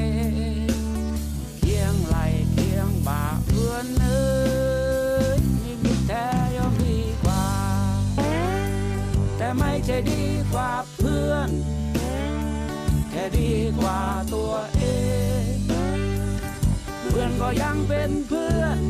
[1.60, 2.16] เคียงไหล
[2.52, 4.26] เคียงบ่าเพื่อนเอ้
[5.38, 7.46] ยมีมิตรแท้ย่อมดีกว่า
[9.36, 11.50] แต่ไม่ใช่ดีกว่าเพื่อน
[13.10, 14.00] แค่ดีกว่า
[14.34, 14.82] ตัวเอ
[15.42, 15.44] ง
[17.00, 18.80] เพื่อนก็ยังเป็นเพื่อน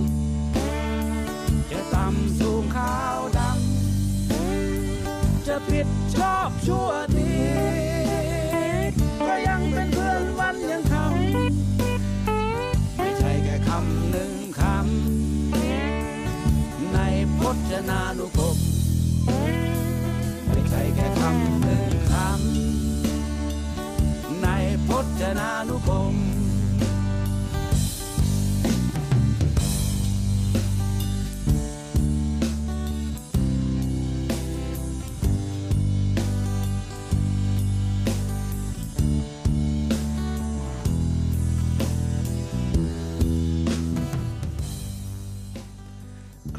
[1.70, 6.85] จะต่ำสูงขาวดำจะผิดชอบชั่ว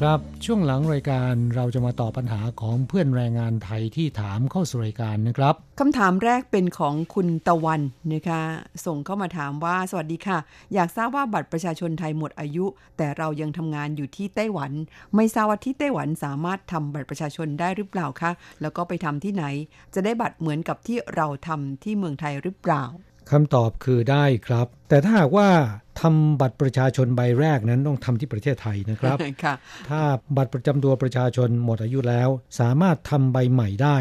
[0.06, 7.80] รับช่วงหลังรายการเราจะมาตอบปัญหาของเพื่อนแรงงานไทยที่ถามเข้าสู่รายการนะครับคำถามแรกเป็นของคุณตะวัน
[8.12, 8.40] นะคะ
[8.86, 10.38] ส่งเข้ามาถามว่าสวัสดีค่ะ
[10.74, 12.64] อยากทราบว่าบัตรประชาชนไทยหมดอายุ
[12.96, 14.72] แต่เรายังทำงานอยู่ที่ไต้หวัน
[15.16, 18.30] ไม่ทราบว่าที่ไต้หวันสามารถทำบัตรประชาชนได้หรือเปล่าคะ
[18.60, 19.44] แล้วก็ไปทำที่ไหน
[19.94, 22.84] จะได้บัตรเหมือนกับที่เราทำที่เมืองไทยหรือเปล่า
[23.32, 25.48] คำตอบคือได้ครับ แต่ถ้าหากว่า
[26.00, 29.54] ทำบัตรประชาชนใบแรกนั้นต้องทำที่ประเทศไทยนะครับค่ะ
[29.88, 30.00] ถ้า
[30.36, 32.28] บัตรประจำตัวประชาชนหมดอายุแล้ว
[32.60, 33.98] สามารถทำใบใหม่ได้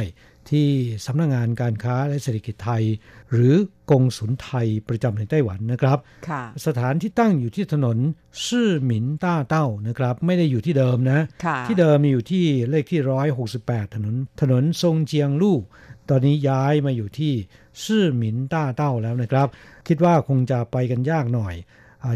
[0.52, 0.70] ที่
[1.06, 2.84] สำนักงงานการค้าและเศรษฐกิจไทย
[3.32, 3.56] หรือ
[3.92, 5.98] กงสุลไทยประจำในไต้หวันนะครับ
[6.30, 7.98] ค่ะสถานที่ตั้งอยู่ที่ถนน
[8.48, 13.00] ซื่อหมินต้าเต้านะครับ ไม่ได้อยู่ที่เดิมนะค่ะที่เดิมมีอยู่ที่เลขที่
[13.48, 15.58] 168 ถนน ถนนซงเจียงลู่
[16.10, 17.34] ตอนนี้ย้ายมาอยู่ที่
[17.86, 19.48] ซื่อหมินต้าเต้าแล้วนะครับ
[19.88, 21.56] คิดว่าคงจะไปกันยากหน่อย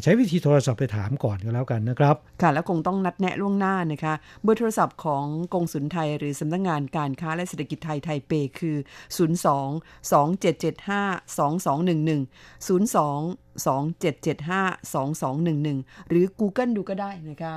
[0.03, 4.13] ใช้วิธีโทรศัพท์ไปถามก่อนก็แล้วกันนะครับ ค่ะ แล้วคงต้องนัดแนะล่วงหน้านะคะ
[4.43, 8.77] เบอร์โทรศัพท์ของกงสุลไทยหรือสำนักงานการค้าและเศรษฐกิจไทยไทเปคือ
[9.17, 12.25] 02 2775 2211
[12.67, 12.95] 02
[13.65, 17.53] 2775 2211 หรือ Google ดูก็ได้นะคะ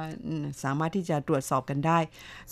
[0.63, 1.99] สามารถที่จะตรวจสอบกันได้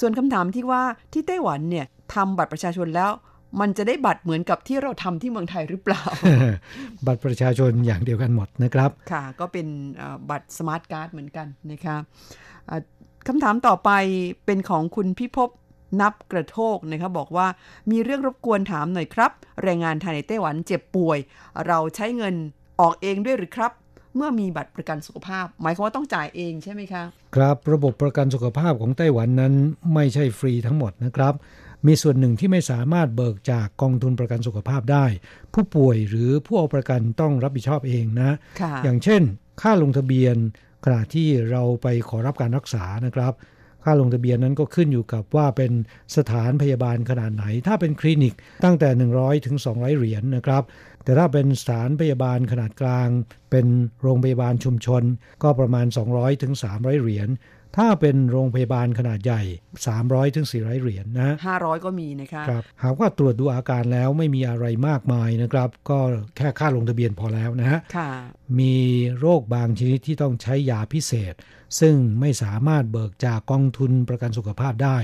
[0.00, 3.12] ส่วนคำถามที่ว่าที่ไต้หวันเนี่ยทำบัตรประชาชนแล้ว
[3.60, 6.02] มันจะได้บัตรเหมือนกับที่เราทำที่เมืองไทยหรือเปล่า
[7.06, 11.96] บัตรประชาชนอย่างเดียวกันหมดนะครับ ค่ะ ก็เป็นเอ่อบัตรสมาร์ทการ์ดเหมือนกันนะคะ
[12.66, 12.82] เอ่อ
[13.28, 13.90] คำถามต่อไป
[14.46, 15.50] เป็นของคุณพิภพ
[16.00, 17.46] นับกระโทกนะคะบอกว่า
[17.90, 19.30] มีเรื่องรบกวนถามหน่อยครับ
[19.62, 21.18] แรงงานไทยในไต้หวันเจ็บป่วย
[21.66, 22.34] เราใช้เงิน
[22.80, 23.72] ออกเองด้วยหรือครับ
[24.16, 27.02] เมื่อมีบัตรประกันสุขภาพ หมายความว่าต้องจ่ายเองใช่ไหมคะ
[27.36, 29.52] ครับระบบประกันสุขภาพของไต้หวันนั้น
[29.94, 31.34] ไม่ใช่ฟรีทั้งหมดนะครับ
[31.86, 35.04] มีส่วนหนึ่งที่ไม่สามารถเบิกจากกองทุนประกันสุขภาพได้
[35.54, 38.30] ผู้ป่วยหรือผู้เอาประกันต้องรับผิดชอบเองนะ
[38.60, 39.22] ค่ะอย่างเช่น
[39.62, 40.36] ค่าลงทะเบียน
[40.84, 43.32] ขณะที่เราไปขอรับการรักษานะครับ
[43.84, 45.72] ค่าลงทะเบียนนั้นก็ขึ้นอยู่กับว่าเป็น
[46.16, 50.62] สถานพยาบาลขนาดไหน ถ้าเป็นคลินิกตั้งแต่ 100 ถึง 200 เหรียญนะครับ
[51.04, 53.08] แต่ถ้าเป็นสถานพยาบาลขนาดกลาง
[53.50, 53.66] เป็น
[54.02, 55.02] โรงพยาบาลชุมชน
[55.42, 57.28] ก็ประมาณ 200 ถึง 300 เหรียญ
[57.76, 59.42] ถ้าเป็นโรงพยาบาลขนาดใหญ่
[59.88, 65.98] 300ถึง400 เหรียญนะ500 ก็มีนะคะครับหากว่าตรวจดูอาการแล้วไม่มีอะไรมากมายนะครับ ก็
[66.36, 68.10] แค่ค่าลงทะเบียนพอแล้วนะฮะค่ะ
[68.60, 68.76] มี
[69.18, 71.34] โรคบางชนิดที่ต้องใช้ยาพิเศษ
[71.80, 74.98] ซึ่งไม่สามารถเบิกจากกองทุนประกันสุขภาพได้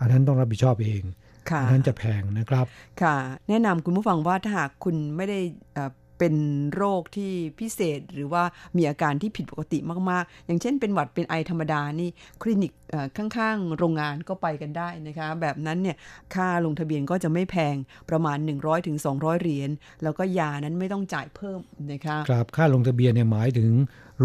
[0.00, 1.02] อันนั้นต้องรับผิดชอบเอง
[1.50, 2.66] ค่ะอันนั้นจะแพงนะครับ
[3.02, 3.16] ค่ะ
[3.48, 5.40] แนะนำคุณผู้ฟังว่าถ้าหากคุณไม่ได้
[5.74, 6.34] เอ่อ เป็น
[6.76, 8.42] โรคที่พิเศษหรือว่า
[8.76, 9.78] มีอาการที่ผิดปกติ
[10.10, 12.08] มาก ๆ อย่างเช่นเป็นหวัดเป็นไอธรรมดานี่
[12.42, 12.72] คลินิก
[13.16, 15.96] ข้างๆ โรงงานก็ไปกันได้นะคะ แบบนั้นเนี่ย
[16.34, 17.76] ค่าลงทะเบียนก็จะไม่แพง
[18.10, 19.70] ประมาณ 100-200ถึง200เหรียญ
[20.02, 21.60] แล้วก็ยานั้นไม่ต้องจ่ายเพิ่ม
[21.92, 23.72] นะคะครับค่าลงทะเบียนเนี่ยหมายถึง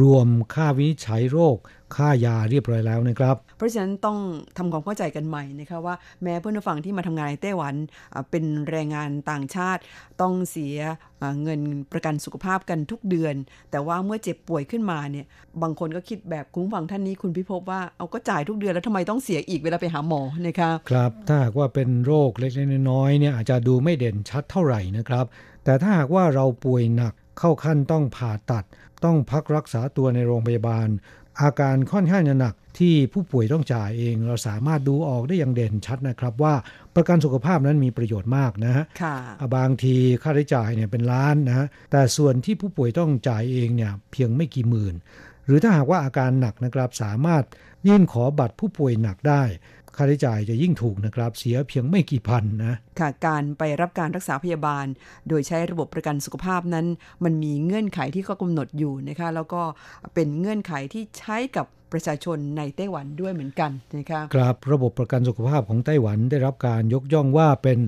[0.02, 1.58] รวมค่าวินิจฉัยโรค
[1.98, 4.18] ค่ายาเรียบร้อยแล้วนะครับ เพราะฉะนั้นต้อง
[4.58, 7.76] ทำความเข้าใจกันใหม่นะคะว่าแม้เพื่อนผู้ฟังที่มาทำงานในไต้หวัน
[8.14, 9.82] อ่าเป็นแรงงานต่างชาติ
[10.22, 10.78] ต้องเสีย
[11.22, 11.60] อ่าเงิน
[11.92, 13.36] ประกันสุขภาพกันทุกเดือน
[13.72, 15.26] แต่ว่าเมื่อเจ็บป่วยขึ้นมาเนี่ย
[15.62, 25.26] บางคนก็คิดแบบคุณผู้ฟังท่านนี้คุณพิภพว่าเอาก็จ่ายทุกเดือนแล้วทำไมต้องเสียอีกเวลาไปหาหมอนะคะครับถ้าหากว่าเป็นโรคเล็กๆน้อยๆเนี่ยอาจจะดูไม่เด่นชัดเท่าไหร่นะครับ
[25.64, 28.64] แต่ถ้าหากว่าเราป่วยหนักเข้าขั้นต้องผ่าตัด
[29.06, 30.88] ต้องพักรักษาตัวในโรงพยาบาล
[31.42, 36.54] อาการค่อนข้างจะหนักที่ผู้ป่วยต้องจ่ายเองเราสามารถดูออกได้อย่างเด่นชัดนะครับ ว่า
[36.96, 44.96] ประกันสุขภาพนั้นมีประโยชน์มากนะฮะค่ะอ่าบางทีค่าใช้จ่ายเนี่ยเป็นล้านนะฮะแต่ส่วนที่ผู้ป่วยต้องจ่ายเองเนี่ยเพียงไม่กี่หมื่น
[45.46, 47.44] หรือถ้าหากว่าอาการหนักนะครับสามารถ
[47.88, 49.44] ยื่นขอบัตรผู้ป่วยหนักได้
[49.96, 54.86] ค่าใช้จ่ายจะยิ่งถูกนะครับ เสียเพียงไม่กี่พันนะค่ะการไปรับการรักษาพยาบาล
[55.30, 56.86] โดยใช้ระบบประกันสุขภาพนั้น
[57.24, 59.62] มันมีเงื่อนไขที่เขากำหนดอยู่นะคะแล้วก็
[60.14, 67.80] เป็นเงื่อนไขที่ใช้กับประชาชนในไต้หวันด้วยเหมือนกันนะคะครับระบบประกันสุขภาพของไต้หวันได้รับการยกย่องว่าเป็น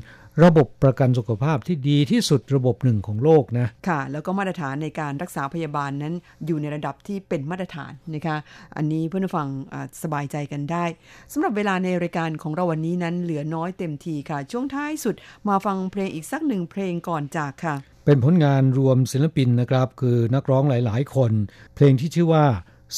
[0.43, 6.13] ระบบประกันสุขภาพที่ดีที่สุดระบบหนึ่งของโลกนะค่ะ แล้วก็มาตรฐานในการรักษาพยาบาลนั้น
[6.45, 8.37] อยู่ในระดับที่เป็นมาตรฐานนะคะ
[8.77, 10.85] อันนี้เพื่อนผู้ฟังอ่าสบายใจกันได้
[11.33, 15.15] สำหรับเวลาในรายการของเราวันนี้นั้นเหลือน้อยเต็มทีค่ะ ช่วงท้ายสุด
[15.47, 17.75] มาฟังเพลงอีกสักหนึ่งเพลงก่อนจากค่ะ
[18.05, 21.31] เป็นผลงานรวมศิลปินนะครับ คือนักร้องหลาย ๆ คน
[21.75, 22.45] เพลงที่ชื่อว่า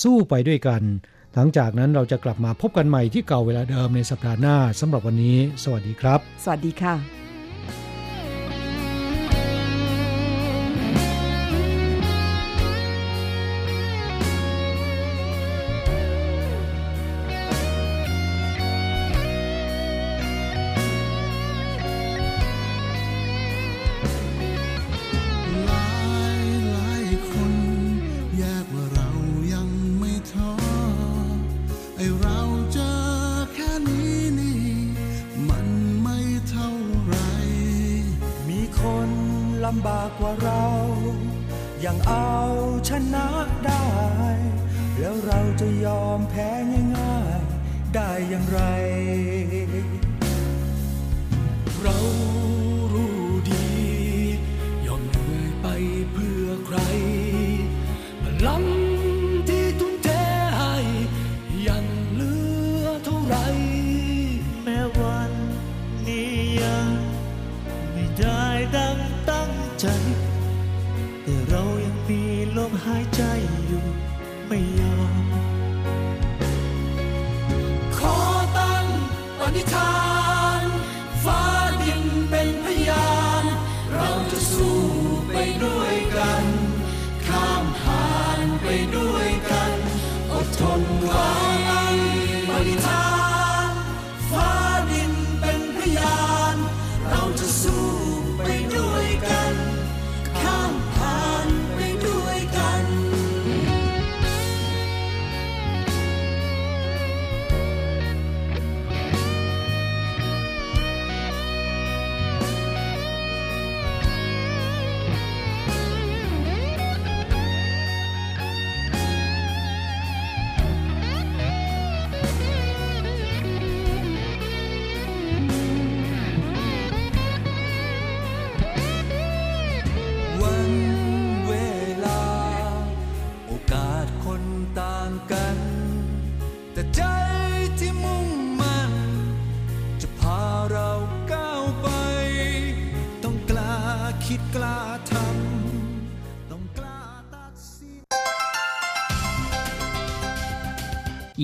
[0.02, 0.84] สู้ไปด้วยกัน
[1.36, 7.25] หลังจากนั้นเราจะกลับมาพบกันใหม่ที่เก่าเวลาเดิมในสัปดาห์หน้าสำหรับวันนี้ สวัสดีครับ สวัสดีค่ะ